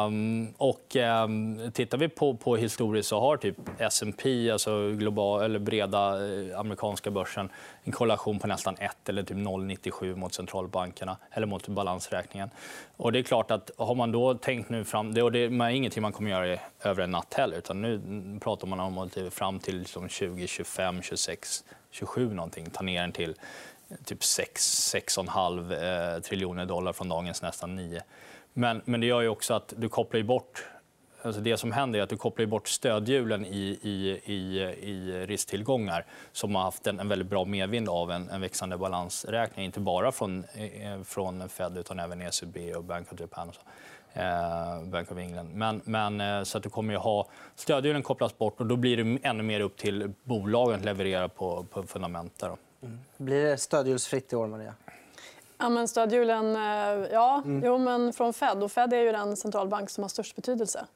Um, 0.06 0.54
och, 0.56 0.96
um, 1.24 1.72
tittar 1.72 1.98
vi 1.98 2.08
på, 2.08 2.36
på 2.36 2.56
historiskt 2.56 3.08
så 3.08 3.20
har 3.20 3.36
typ 3.36 3.56
S&P, 3.78 4.50
alltså 4.50 4.90
global, 4.90 5.42
eller 5.42 5.58
breda 5.58 5.98
eh, 5.98 6.58
amerikanska 6.58 7.10
börsen 7.10 7.48
en 7.84 7.92
korrelation 7.92 8.38
på 8.38 8.46
nästan 8.46 8.76
1 8.78 9.08
eller 9.08 9.22
typ 9.22 9.36
0,97 9.36 10.16
mot 10.16 10.34
centralbankerna 10.34 11.16
eller 11.30 11.46
mot 11.46 11.68
balansräkningen. 11.68 12.50
Och 12.96 13.12
det 13.12 13.18
är 13.18 13.22
klart 13.22 13.50
att 13.50 13.70
har 13.78 13.94
man 13.94 14.12
då 14.12 14.34
tänkt 14.34 14.68
nu 14.68 14.84
fram... 14.84 15.14
Det, 15.14 15.20
är 15.20 15.68
ingenting 15.68 16.02
man 16.02 16.12
kommer 16.12 16.30
göra 16.30 16.58
över 16.82 17.02
en 17.02 17.10
natt 17.10 17.34
heller. 17.34 17.56
Utan 17.56 17.82
nu 17.82 18.00
pratar 18.40 18.66
man 18.66 18.80
om 18.80 18.98
att 18.98 19.18
fram 19.30 19.58
till 19.58 19.78
liksom 19.78 20.08
2025, 20.08 21.02
26, 21.02 21.64
27 21.90 22.34
någonting, 22.34 22.70
ta 22.70 22.82
ner 22.82 23.00
den 23.00 23.12
till 23.12 23.34
typ 24.04 24.24
6, 24.24 24.94
6,5 24.94 26.14
eh, 26.16 26.20
triljoner 26.20 26.66
dollar 26.66 26.92
från 26.92 27.08
dagens 27.08 27.42
nästan 27.42 27.76
9. 27.76 28.02
Men, 28.52 28.82
men 28.84 29.00
det 29.00 29.06
gör 29.06 29.20
ju 29.20 29.28
också 29.28 29.54
att 29.54 29.74
du 29.76 29.88
kopplar 29.88 30.22
bort 30.22 30.64
Alltså 31.24 31.40
det 31.40 31.56
som 31.56 31.72
händer 31.72 31.98
är 31.98 32.02
att 32.02 32.08
du 32.08 32.16
kopplar 32.16 32.46
bort 32.46 32.68
stödhjulen 32.68 33.46
i, 33.46 33.78
i, 33.82 34.20
i, 34.24 34.60
i 34.90 35.26
risktillgångar 35.26 36.06
som 36.32 36.54
har 36.54 36.62
haft 36.62 36.86
en, 36.86 37.00
en 37.00 37.08
väldigt 37.08 37.28
bra 37.28 37.44
medvind 37.44 37.88
av 37.88 38.10
en, 38.10 38.30
en 38.30 38.40
växande 38.40 38.78
balansräkning. 38.78 39.64
Inte 39.64 39.80
bara 39.80 40.12
från, 40.12 40.44
eh, 40.54 41.02
från 41.04 41.48
Fed, 41.48 41.78
utan 41.78 41.98
även 41.98 42.22
ECB 42.22 42.74
och 42.74 42.84
Bank 42.84 43.12
of 43.12 43.20
Japan. 43.20 43.48
Och 43.48 43.54
så. 43.54 43.60
Eh, 44.14 44.82
Bank 44.84 45.12
of 45.12 45.18
England. 45.18 45.50
Men, 45.54 45.80
men, 45.84 46.20
eh, 46.20 46.42
så 46.42 46.58
att 46.58 46.64
du 46.64 46.70
kommer 46.70 46.94
att 46.94 47.02
ha... 47.02 47.28
Stödhjulen 47.54 48.02
kopplas 48.02 48.38
bort 48.38 48.60
och 48.60 48.66
då 48.66 48.76
blir 48.76 49.04
det 49.04 49.18
ännu 49.22 49.42
mer 49.42 49.60
upp 49.60 49.76
till 49.76 50.12
bolagen 50.24 50.78
att 50.78 50.84
leverera 50.84 51.28
på, 51.28 51.66
på 51.70 51.82
fundament. 51.82 52.42
Mm. 52.42 52.98
Blir 53.16 53.44
det 53.44 53.56
stödhjulsfritt 53.56 54.32
i 54.32 54.36
år, 54.36 54.46
Maria? 54.46 54.74
Ja, 55.62 55.68
men 55.68 55.88
stödhjulen, 55.88 56.56
eh, 56.56 57.12
ja, 57.12 57.42
mm. 57.44 57.62
jo, 57.64 57.78
men 57.78 58.12
från 58.12 58.32
Fed. 58.32 58.62
Och 58.62 58.72
Fed 58.72 58.92
är 58.92 59.00
ju 59.00 59.12
den 59.12 59.36
centralbank 59.36 59.90
som 59.90 60.04
har 60.04 60.08
störst 60.08 60.36
betydelse. 60.36 60.86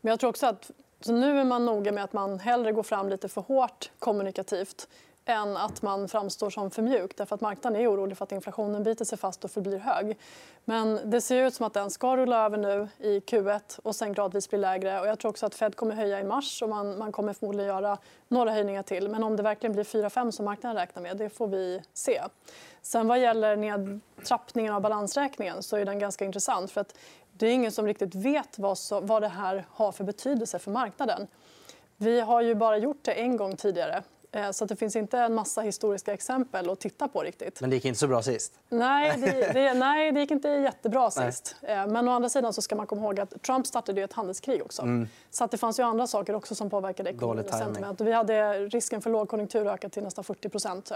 Men 0.00 0.10
jag 0.10 0.20
tror 0.20 0.30
också 0.30 0.46
att 0.46 0.70
så 1.00 1.12
nu 1.12 1.40
är 1.40 1.44
man 1.44 1.64
noga 1.64 1.92
med 1.92 2.04
att 2.04 2.12
man 2.12 2.38
hellre 2.38 2.72
går 2.72 2.82
fram 2.82 3.08
lite 3.08 3.28
för 3.28 3.40
hårt 3.40 3.90
kommunikativt 3.98 4.88
än 5.24 5.56
att 5.56 5.82
man 5.82 6.08
framstår 6.08 6.50
som 6.50 6.70
för 6.70 6.82
mjuk. 6.82 7.16
Därför 7.16 7.34
att 7.34 7.40
marknaden 7.40 7.80
är 7.80 7.92
orolig 7.92 8.16
för 8.16 8.24
att 8.24 8.32
inflationen 8.32 8.82
biter 8.82 9.04
sig 9.04 9.18
fast 9.18 9.44
och 9.44 9.50
förblir 9.50 9.78
hög. 9.78 10.18
Men 10.64 11.10
det 11.10 11.20
ser 11.20 11.46
ut 11.46 11.54
som 11.54 11.66
att 11.66 11.74
den 11.74 11.90
ska 11.90 12.16
rulla 12.16 12.44
över 12.44 12.58
nu 12.58 12.88
i 12.98 13.20
Q1 13.20 13.80
och 13.82 13.96
sen 13.96 14.12
gradvis 14.12 14.50
bli 14.50 14.58
lägre. 14.58 15.00
Och 15.00 15.06
jag 15.06 15.18
tror 15.18 15.30
också 15.30 15.46
att 15.46 15.54
Fed 15.54 15.76
kommer 15.76 15.94
höja 15.94 16.20
i 16.20 16.24
mars 16.24 16.62
och 16.62 16.68
man, 16.68 16.98
man 16.98 17.12
kommer 17.12 17.32
förmodligen 17.32 17.68
göra 17.68 17.98
några 18.28 18.50
höjningar 18.50 18.82
till. 18.82 19.08
Men 19.08 19.24
om 19.24 19.36
det 19.36 19.42
verkligen 19.42 19.72
blir 19.72 19.84
4-5 19.84 20.30
som 20.30 20.44
marknaden 20.44 20.76
räknar 20.76 21.02
med, 21.02 21.16
det 21.16 21.30
får 21.30 21.46
vi 21.46 21.82
se. 21.92 22.22
Sen 22.86 23.08
vad 23.08 23.20
gäller 23.20 23.56
nedtrappningen 23.56 24.74
av 24.74 24.80
balansräkningen 24.80 25.62
så 25.62 25.76
är 25.76 25.84
den 25.84 25.98
ganska 25.98 26.24
intressant. 26.24 26.70
för 26.70 26.80
att 26.80 26.94
Det 27.32 27.46
är 27.46 27.52
ingen 27.52 27.72
som 27.72 27.86
riktigt 27.86 28.14
vet 28.14 28.58
vad, 28.58 28.78
så, 28.78 29.00
vad 29.00 29.22
det 29.22 29.28
här 29.28 29.66
har 29.70 29.92
för 29.92 30.04
betydelse 30.04 30.58
för 30.58 30.70
marknaden. 30.70 31.26
Vi 31.96 32.20
har 32.20 32.40
ju 32.42 32.54
bara 32.54 32.76
gjort 32.78 33.04
det 33.04 33.12
en 33.12 33.36
gång 33.36 33.56
tidigare 33.56 34.02
så 34.52 34.64
det 34.64 34.76
finns 34.76 34.96
inte 34.96 35.18
en 35.18 35.34
massa 35.34 35.60
historiska 35.60 36.12
exempel 36.12 36.70
att 36.70 36.80
titta 36.80 37.08
på. 37.08 37.20
riktigt. 37.20 37.60
Men 37.60 37.70
det 37.70 37.76
gick 37.76 37.84
inte 37.84 38.00
så 38.00 38.06
bra 38.06 38.22
sist? 38.22 38.52
Nej, 38.68 39.14
det, 39.18 39.52
det, 39.52 39.74
nej, 39.74 40.12
det 40.12 40.20
gick 40.20 40.30
inte 40.30 40.48
jättebra 40.48 41.10
sist. 41.10 41.56
Nej. 41.62 41.72
Eh, 41.72 41.86
men 41.86 42.08
å 42.08 42.12
andra 42.12 42.28
sidan 42.28 42.52
så 42.52 42.62
ska 42.62 42.76
man 42.76 42.86
komma 42.86 43.02
ihåg 43.02 43.20
att 43.20 43.42
Trump 43.42 43.66
startade 43.66 44.02
ett 44.02 44.12
handelskrig. 44.12 44.62
också. 44.62 44.82
Mm. 44.82 45.08
Så 45.30 45.44
att 45.44 45.50
det 45.50 45.58
fanns 45.58 45.78
ju 45.78 45.82
andra 45.82 46.06
saker 46.06 46.34
också 46.34 46.54
som 46.54 46.70
påverkade 46.70 47.10
ekonomin. 47.10 47.44
sentiment. 47.52 48.00
Vi 48.00 48.12
hade 48.12 48.58
risken 48.58 49.02
för 49.02 49.10
lågkonjunktur 49.10 49.66
ökat 49.66 49.92
till 49.92 50.02
nästan 50.02 50.24
40 50.24 50.50
så, 50.58 50.94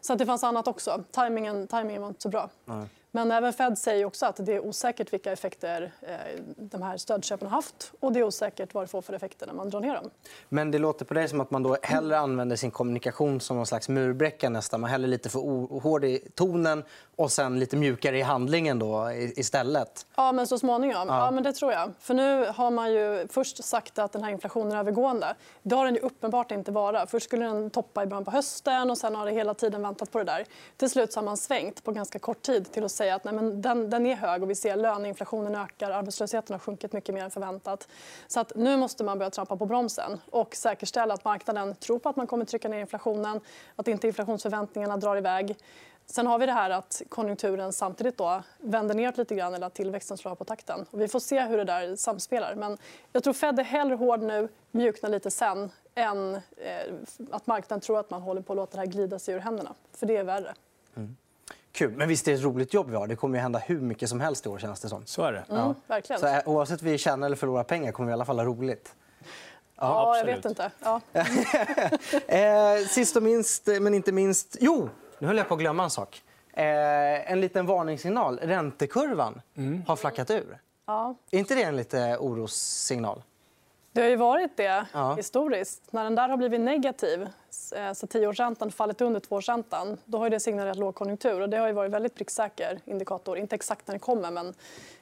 så 0.00 0.12
att 0.12 0.18
det 0.18 0.26
fanns 0.26 0.44
annat 0.44 0.68
också. 0.68 1.04
Timingen, 1.10 1.66
timingen 1.66 2.02
var 2.02 2.08
inte 2.08 2.22
så 2.22 2.28
bra. 2.28 2.50
Mm. 2.68 2.88
Men 3.14 3.30
även 3.30 3.52
Fed 3.52 3.78
säger 3.78 4.04
också 4.04 4.26
att 4.26 4.36
det 4.46 4.52
är 4.52 4.66
osäkert 4.66 5.12
vilka 5.12 5.32
effekter 5.32 5.92
eh, 6.00 6.42
de 6.56 6.82
här 6.82 6.96
stödköpen 6.96 7.48
har 7.48 7.56
haft 7.56 7.92
och 8.00 8.12
det 8.12 8.20
är 8.20 8.24
osäkert 8.24 8.74
vad 8.74 8.84
det 8.84 8.88
får 8.88 9.02
för 9.02 9.12
effekter 9.12 9.46
när 9.46 9.54
man 9.54 9.70
drar 9.70 9.80
ner 9.80 9.94
dem. 9.94 10.10
Men 10.48 10.70
det 10.70 10.78
låter 10.78 11.04
på 11.04 11.14
dig 11.14 11.28
som 11.28 11.40
att 11.40 11.50
man 11.50 11.62
då 11.62 11.76
hellre 11.82 12.18
använder 12.18 12.56
sin 12.56 12.70
kommunikation 12.70 13.40
som 13.40 13.56
någon 13.56 13.66
slags 13.66 13.88
murbräcka 13.88 14.48
nästan. 14.48 14.80
Man 14.80 14.90
hellre 14.90 15.06
lite 15.06 15.28
för 15.28 15.38
hård 15.80 16.04
i 16.04 16.18
tonen 16.34 16.84
och 17.16 17.32
sen 17.32 17.58
lite 17.58 17.76
mjukare 17.76 18.18
i 18.18 18.22
handlingen 18.22 18.78
då 18.78 19.12
istället. 19.12 20.06
Ja, 20.16 20.32
men 20.32 20.46
så 20.46 20.58
småningom. 20.58 21.08
Ja. 21.08 21.24
ja. 21.24 21.30
men 21.30 21.42
det 21.42 21.52
tror 21.52 21.72
jag. 21.72 21.92
För 22.00 22.14
nu 22.14 22.46
har 22.54 22.70
man 22.70 22.92
ju 22.92 23.28
först 23.30 23.64
sagt 23.64 23.98
att 23.98 24.12
den 24.12 24.24
här 24.24 24.30
inflationen 24.30 24.72
är 24.72 24.78
övergående. 24.78 25.34
Det 25.62 25.74
har 25.74 25.84
den 25.84 25.94
ju 25.94 26.00
uppenbart 26.00 26.50
inte 26.50 26.72
vara. 26.72 27.06
Först 27.06 27.26
skulle 27.26 27.44
den 27.44 27.70
toppa 27.70 28.02
i 28.02 28.06
början 28.06 28.24
på 28.24 28.30
hösten 28.30 28.90
och 28.90 28.98
sen 28.98 29.14
har 29.14 29.26
det 29.26 29.32
hela 29.32 29.54
tiden 29.54 29.82
väntat 29.82 30.12
på 30.12 30.18
det 30.18 30.24
där. 30.24 30.44
Till 30.76 30.90
slut 30.90 31.14
har 31.14 31.22
man 31.22 31.36
svängt 31.36 31.84
på 31.84 31.92
ganska 31.92 32.18
kort 32.18 32.42
tid 32.42 32.72
till 32.72 32.84
att 32.84 32.92
säga 32.92 33.03
att 33.10 33.24
nej, 33.24 33.34
men 33.34 33.62
den, 33.62 33.90
den 33.90 34.06
är 34.06 34.14
hög 34.14 34.42
och 34.42 34.50
vi 34.50 34.54
ser 34.54 34.76
löneinflationen 34.76 35.54
ökar, 35.54 35.90
arbetslösheten 35.90 36.54
har 36.54 36.58
sjunkit 36.58 36.92
mycket 36.92 37.14
mer 37.14 37.24
än 37.24 37.30
förväntat. 37.30 37.88
Så 38.26 38.40
att 38.40 38.52
nu 38.56 38.76
måste 38.76 39.04
man 39.04 39.18
börja 39.18 39.30
trampa 39.30 39.56
på 39.56 39.66
bromsen 39.66 40.20
och 40.30 40.54
säkerställa 40.54 41.14
att 41.14 41.24
marknaden 41.24 41.74
tror 41.74 41.98
på 41.98 42.08
att 42.08 42.16
man 42.16 42.26
kommer 42.26 42.44
trycka 42.44 42.68
ner 42.68 42.80
inflationen, 42.80 43.40
att 43.76 43.88
inte 43.88 44.06
inflationsförväntningarna 44.06 44.96
drar 44.96 45.16
iväg. 45.16 45.56
Sen 46.06 46.26
har 46.26 46.38
vi 46.38 46.46
det 46.46 46.52
här 46.52 46.70
att 46.70 47.02
konjunkturen 47.08 47.72
samtidigt 47.72 48.18
då 48.18 48.42
vänder 48.58 48.94
neråt 48.94 49.16
lite 49.16 49.34
grann 49.34 49.54
eller 49.54 49.66
att 49.66 49.74
tillväxten 49.74 50.16
slår 50.16 50.34
på 50.34 50.44
takten. 50.44 50.86
Och 50.90 51.00
vi 51.00 51.08
får 51.08 51.20
se 51.20 51.40
hur 51.40 51.58
det 51.58 51.64
där 51.64 51.96
samspelar. 51.96 52.54
Men 52.54 52.78
jag 53.12 53.24
tror 53.24 53.34
Fed 53.34 53.58
är 53.58 53.64
hellre 53.64 53.94
hård 53.94 54.22
nu, 54.22 54.48
mjuknar 54.70 55.10
lite 55.10 55.30
sen 55.30 55.70
än 55.94 56.34
eh, 56.34 56.40
att 57.30 57.46
marknaden 57.46 57.80
tror 57.80 58.00
att 58.00 58.10
man 58.10 58.22
håller 58.22 58.42
på 58.42 58.52
att 58.52 58.56
låta 58.56 58.72
det 58.72 58.78
här 58.78 58.86
glida 58.86 59.18
sig 59.18 59.34
ur 59.34 59.38
händerna. 59.38 59.74
För 59.92 60.06
det 60.06 60.16
är 60.16 60.24
värre. 60.24 60.54
Mm. 60.96 61.16
Kul. 61.74 61.92
Men 61.96 62.08
visst 62.08 62.28
är 62.28 62.32
det 62.32 62.38
ett 62.38 62.44
roligt 62.44 62.74
jobb 62.74 62.90
vi 62.90 62.96
har? 62.96 63.06
Det 63.06 63.16
kommer 63.16 63.38
ju 63.38 63.42
hända 63.42 63.58
hur 63.58 63.80
mycket 63.80 64.08
som 64.08 64.20
helst 64.20 64.46
i 64.46 64.48
år 64.48 64.58
känns 64.58 64.80
det 64.80 64.88
som. 64.88 65.06
Så 65.06 65.22
är 65.22 65.32
det. 65.32 65.44
Mm, 65.48 65.60
ja. 65.60 65.74
verkligen. 65.86 66.20
Så, 66.20 66.26
eh, 66.26 66.40
oavsett 66.46 66.82
vi 66.82 66.98
tjänar 66.98 67.26
eller 67.26 67.36
förlorar 67.36 67.64
pengar 67.64 67.92
kommer 67.92 68.06
vi 68.06 68.10
i 68.10 68.12
alla 68.12 68.24
fall 68.24 68.38
ha 68.38 68.44
roligt. 68.44 68.94
Ja, 69.18 69.26
ja 69.76 70.18
jag 70.18 70.24
vet 70.24 70.44
inte. 70.44 70.70
Ja. 70.82 71.00
eh, 72.36 72.86
sist 72.88 73.16
och 73.16 73.22
minst, 73.22 73.66
men 73.66 73.94
inte 73.94 74.12
minst... 74.12 74.56
Jo, 74.60 74.88
nu 75.18 75.26
höll 75.26 75.36
jag 75.36 75.48
på 75.48 75.54
att 75.54 75.60
glömma 75.60 75.84
en 75.84 75.90
sak. 75.90 76.22
Eh, 76.52 77.32
en 77.32 77.40
liten 77.40 77.66
varningssignal. 77.66 78.38
Räntekurvan 78.42 79.40
mm. 79.56 79.82
har 79.86 79.96
flackat 79.96 80.30
ur. 80.30 80.58
Ja. 80.86 81.14
Är 81.30 81.38
inte 81.38 81.54
det 81.54 81.62
en 81.62 81.76
lite 81.76 82.16
orossignal? 82.20 83.22
Det 83.94 84.00
har 84.02 84.08
ju 84.08 84.16
varit 84.16 84.56
det 84.56 84.86
ja. 84.92 85.14
historiskt. 85.14 85.92
När 85.92 86.04
den 86.04 86.14
där 86.14 86.28
har 86.28 86.36
blivit 86.36 86.60
negativ, 86.60 87.28
eh, 87.76 87.92
så 87.92 88.06
tioårsräntan 88.06 88.70
fallit 88.70 89.00
under 89.00 89.20
tvåårsräntan, 89.20 89.98
då 90.04 90.18
har 90.18 90.30
det 90.30 90.40
signalerat 90.40 90.76
lågkonjunktur. 90.76 91.40
Och 91.40 91.48
det 91.48 91.56
har 91.56 91.66
ju 91.66 91.72
varit 91.72 91.92
väldigt 91.92 92.14
pricksäker 92.14 92.78
indikator. 92.84 93.38
Inte 93.38 93.54
exakt 93.54 93.86
när 93.86 93.94
det 93.94 93.98
kommer, 93.98 94.30
men 94.30 94.54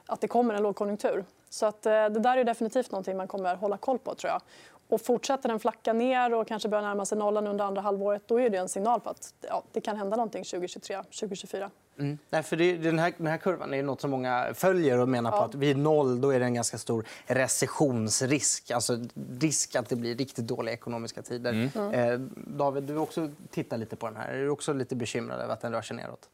att 0.07 0.21
det 0.21 0.29
kommer 0.29 0.55
en 0.55 0.63
lågkonjunktur. 0.63 1.25
Så 1.51 1.67
att, 1.67 1.87
eh, 1.87 1.93
det 1.93 2.09
där 2.09 2.37
är 2.37 2.45
definitivt 2.45 2.91
någonting 2.91 3.17
man 3.17 3.29
kommer 3.29 3.55
hålla 3.55 3.77
koll 3.77 3.99
på. 3.99 4.15
tror 4.15 4.31
jag. 4.31 4.43
Och 4.89 5.01
fortsätter 5.01 5.49
den 5.49 5.61
flacka 5.61 5.93
ner 5.93 6.35
och 6.35 6.49
kanske 6.49 6.69
börjar 6.69 6.83
närma 6.83 7.05
sig 7.05 7.19
nollan 7.19 7.47
under 7.47 7.65
andra 7.65 7.83
halvåret 7.83 8.23
då 8.29 8.41
är 8.41 8.51
det 8.51 8.59
en 8.59 8.69
signal 8.69 9.01
på 9.01 9.11
att 9.11 9.35
ja, 9.41 9.63
det 9.73 9.81
kan 9.81 9.97
hända 9.97 10.17
någonting 10.17 10.45
2023, 10.45 11.03
2024. 11.03 11.71
Mm. 12.03 12.19
Nej, 12.31 12.43
för 12.43 12.57
det, 12.57 12.77
den, 12.77 12.99
här, 12.99 13.13
den 13.17 13.27
här 13.27 13.37
kurvan 13.37 13.75
är 13.75 13.83
något 13.83 14.01
som 14.01 14.11
många 14.11 14.55
följer 14.55 14.99
och 14.99 15.09
menar 15.09 15.31
på 15.31 15.37
att 15.37 15.55
vid 15.55 15.77
noll 15.77 16.21
då 16.21 16.31
är 16.31 16.41
det 16.41 16.47
en 16.47 16.55
ganska 16.55 16.79
stor 16.79 17.05
recessionsrisk. 17.27 18.71
Alltså 18.71 18.99
risk 19.41 19.75
att 19.75 19.89
det 19.89 19.97
blir 19.97 20.17
riktigt 20.17 20.47
dåliga 20.47 20.75
ekonomiska 20.75 21.23
tider. 21.23 21.53
Mm. 21.53 21.71
Mm. 21.75 22.13
Eh, 22.13 22.21
David, 22.47 22.83
du 22.83 22.97
också 22.97 23.31
tittar 23.51 23.77
lite 23.77 23.97
på 23.97 24.07
den 24.07 24.17
här. 24.17 24.29
Är 24.29 24.39
du 24.39 24.49
också 24.49 24.73
lite 24.73 24.97
bekymrad 24.97 25.41
över 25.41 25.53
att 25.53 25.61
den 25.61 25.73
rör 25.73 25.83
sig 25.83 25.97
neråt? 25.97 26.29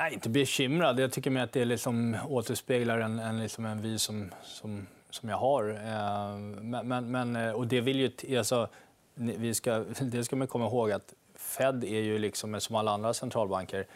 Nej, 0.00 0.14
inte 0.14 0.28
bekymrad. 0.28 1.00
Jag 1.00 1.12
tycker 1.12 1.30
mer 1.30 1.42
att 1.42 1.52
det 1.52 1.64
liksom 1.64 2.16
återspeglar 2.28 2.98
en, 2.98 3.18
en, 3.18 3.40
liksom 3.40 3.64
en 3.66 3.82
vy 3.82 3.98
som, 3.98 4.30
som 4.42 4.86
som 5.16 5.28
jag 5.28 5.36
har. 5.36 5.70
Eh, 5.70 6.38
men, 6.82 7.10
men, 7.10 7.36
eh, 7.36 7.52
och 7.52 7.66
det 7.66 7.80
vill 7.80 8.00
ju... 8.00 8.38
Alltså, 8.38 8.68
vi 9.14 9.54
ska, 9.54 9.78
det 10.00 10.24
ska 10.24 10.36
man 10.36 10.48
komma 10.48 10.66
ihåg 10.66 10.92
att 10.92 11.14
Fed 11.34 11.84
är 11.84 12.00
ju 12.00 12.18
liksom, 12.18 12.60
som 12.60 12.76
alla 12.76 12.90
andra 12.90 13.14
centralbanker, 13.14 13.86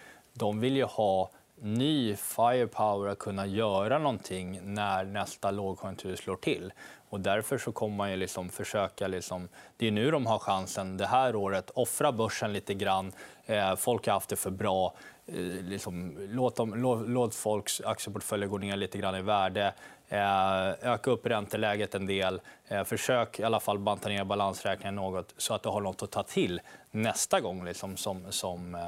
de 0.41 0.61
vill 0.61 0.77
ju 0.77 0.85
ha 0.85 1.31
ny 1.63 2.17
firepower 2.17 3.09
att 3.09 3.19
kunna 3.19 3.47
göra 3.47 3.99
någonting 3.99 4.61
när 4.63 5.05
nästa 5.05 5.51
lågkonjunktur 5.51 6.17
slår 6.17 6.37
till. 6.37 6.73
Och 7.09 7.21
därför 7.21 7.59
så 7.59 7.73
kommer 7.73 7.97
man 7.97 8.11
ju 8.11 8.17
liksom 8.17 8.49
försöka... 8.49 9.09
Liksom, 9.09 9.49
det 9.77 9.87
är 9.87 9.91
nu 9.91 10.11
de 10.11 10.27
har 10.27 10.39
chansen 10.39 10.97
det 10.97 11.07
här 11.07 11.37
året. 11.37 11.71
Offra 11.71 12.13
börsen 12.13 12.53
lite 12.53 12.75
grann. 12.75 13.13
Eh, 13.47 13.77
folk 13.77 14.07
har 14.07 14.13
haft 14.13 14.29
det 14.29 14.37
för 14.37 14.51
bra. 14.51 14.95
Eh, 15.27 15.35
liksom, 15.65 16.17
låt, 16.31 16.57
dem, 16.57 16.75
låt, 16.75 17.09
låt 17.09 17.35
folks 17.35 17.81
aktieportföljer 17.81 18.49
gå 18.49 18.59
ner 18.59 18.77
lite 18.77 18.99
grann 18.99 19.15
i 19.15 19.23
värde. 19.23 19.75
Eh, 20.09 20.93
öka 20.93 21.11
upp 21.11 21.27
ränteläget 21.27 21.95
en 21.95 22.07
del. 22.07 22.41
Eh, 22.69 22.85
försök 22.85 23.41
i 23.41 23.45
alla 23.45 23.61
fall 23.61 23.79
banta 23.79 24.09
ner 24.09 24.25
balansräkningen 24.25 24.95
något 24.95 25.35
så 25.37 25.55
att 25.55 25.63
du 25.63 25.69
har 25.69 25.81
något 25.81 26.03
att 26.03 26.11
ta 26.11 26.23
till 26.23 26.61
nästa 26.91 27.41
gång 27.41 27.65
liksom, 27.65 27.97
som, 27.97 28.33
som, 28.33 28.75
eh, 28.75 28.81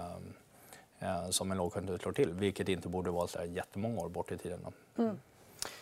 som 1.31 1.51
en 1.51 1.59
lågkonjunktur 1.59 1.99
slår 1.99 2.13
till. 2.13 2.33
Vilket 2.33 2.69
inte 2.69 2.89
borde 2.89 3.11
vara 3.11 3.27
så 3.27 3.39
jättemånga 3.45 4.01
år 4.01 4.09
bort 4.09 4.33
i 4.33 4.39
tiden. 4.39 4.61
Mm. 4.99 5.19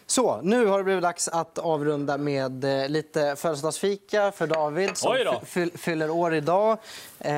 Så, 0.06 0.40
nu 0.42 0.66
har 0.66 0.78
det 0.78 0.84
blivit 0.84 1.02
dags 1.02 1.28
att 1.28 1.58
avrunda 1.58 2.18
med 2.18 2.64
lite 2.88 3.36
födelsedagsfika 3.36 4.32
för 4.32 4.46
David 4.46 4.96
som 4.96 5.16
fyller 5.74 6.10
år 6.10 6.34
idag. 6.34 6.78
Eh, 7.18 7.34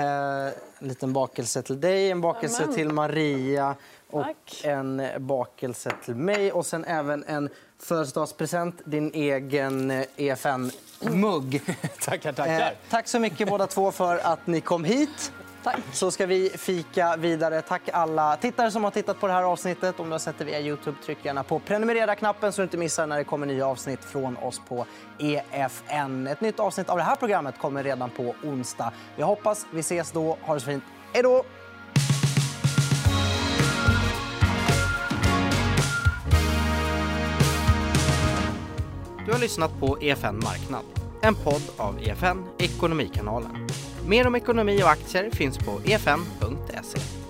en 0.83 0.89
liten 0.89 1.13
bakelse 1.13 1.63
till 1.63 1.81
dig, 1.81 2.11
en 2.11 2.21
bakelse 2.21 2.63
Amen. 2.63 2.75
till 2.75 2.89
Maria 2.89 3.75
och 4.11 4.23
Tack. 4.23 4.65
en 4.65 5.03
bakelse 5.19 5.93
till 6.05 6.15
mig. 6.15 6.53
Och 6.53 6.67
sen 6.67 6.85
även 6.85 7.25
en 7.25 7.49
födelsedagspresent, 7.79 8.81
din 8.85 9.11
egen 9.15 10.05
EFN-mugg. 10.17 11.55
Eh, 11.55 11.71
e 11.71 11.89
tackar, 12.01 12.33
tackar. 12.33 12.61
Eh, 12.61 12.77
tack 12.91 13.09
så 13.09 13.19
mycket 13.19 13.49
båda 13.49 13.67
två 13.67 13.93
för 13.93 14.19
att 14.19 14.47
ni 14.47 14.61
kom 14.61 14.85
hit. 14.85 15.33
Tack. 15.63 15.81
Så 15.93 16.11
ska 16.11 16.27
vi 16.27 16.51
fika 16.51 17.17
vidare. 17.17 17.63
Tack 17.63 17.83
alla 17.93 18.37
tittare 18.37 18.71
som 18.71 18.85
har 18.85 18.91
tittat 18.91 19.21
på 19.21 19.27
det 19.27 19.33
här 19.33 19.43
avsnittet. 19.43 20.01
Om 20.01 20.07
du 20.07 20.13
har 20.13 20.19
sett 20.19 20.39
det 20.39 20.45
via 20.45 20.61
Youtube, 20.61 20.97
tryck 21.05 21.25
gärna 21.25 21.43
på 21.43 21.59
prenumerera-knappen 21.59 22.53
så 22.53 22.61
du 22.61 22.65
inte 22.65 22.77
missar 22.77 23.07
när 23.07 23.19
det 23.19 23.25
kommer 23.25 23.47
nya 23.47 23.67
avsnitt 23.67 24.05
från 24.05 24.37
oss 24.37 24.61
på 24.69 24.87
EFN. 25.19 26.27
Ett 26.27 26.41
nytt 26.41 26.61
avsnitt 26.61 26.89
av 26.89 26.97
det 26.97 27.03
här 27.03 27.17
programmet 27.17 27.59
kommer 27.59 27.83
redan 27.83 28.11
på 28.11 28.35
onsdag. 28.45 28.93
Jag 29.17 29.27
hoppas 29.27 29.67
vi 29.71 29.81
ses 29.81 30.13
då. 30.13 30.39
Ha 30.43 30.55
det 30.55 30.61
så 30.61 30.67
fint. 30.67 30.85
Hej 31.13 31.23
då! 31.23 31.45
Du 39.27 39.33
har 39.33 39.39
lyssnat 39.39 39.81
på 39.81 39.99
EFN 40.01 40.39
Marknad, 40.45 40.85
en 41.23 41.35
podd 41.35 41.63
av 41.77 41.99
EFN 42.03 42.45
Ekonomikanalen. 42.59 43.69
Mer 44.07 44.27
om 44.27 44.35
ekonomi 44.35 44.83
och 44.83 44.91
aktier 44.91 45.31
finns 45.31 45.59
på 45.59 45.81
efn.se. 45.85 47.22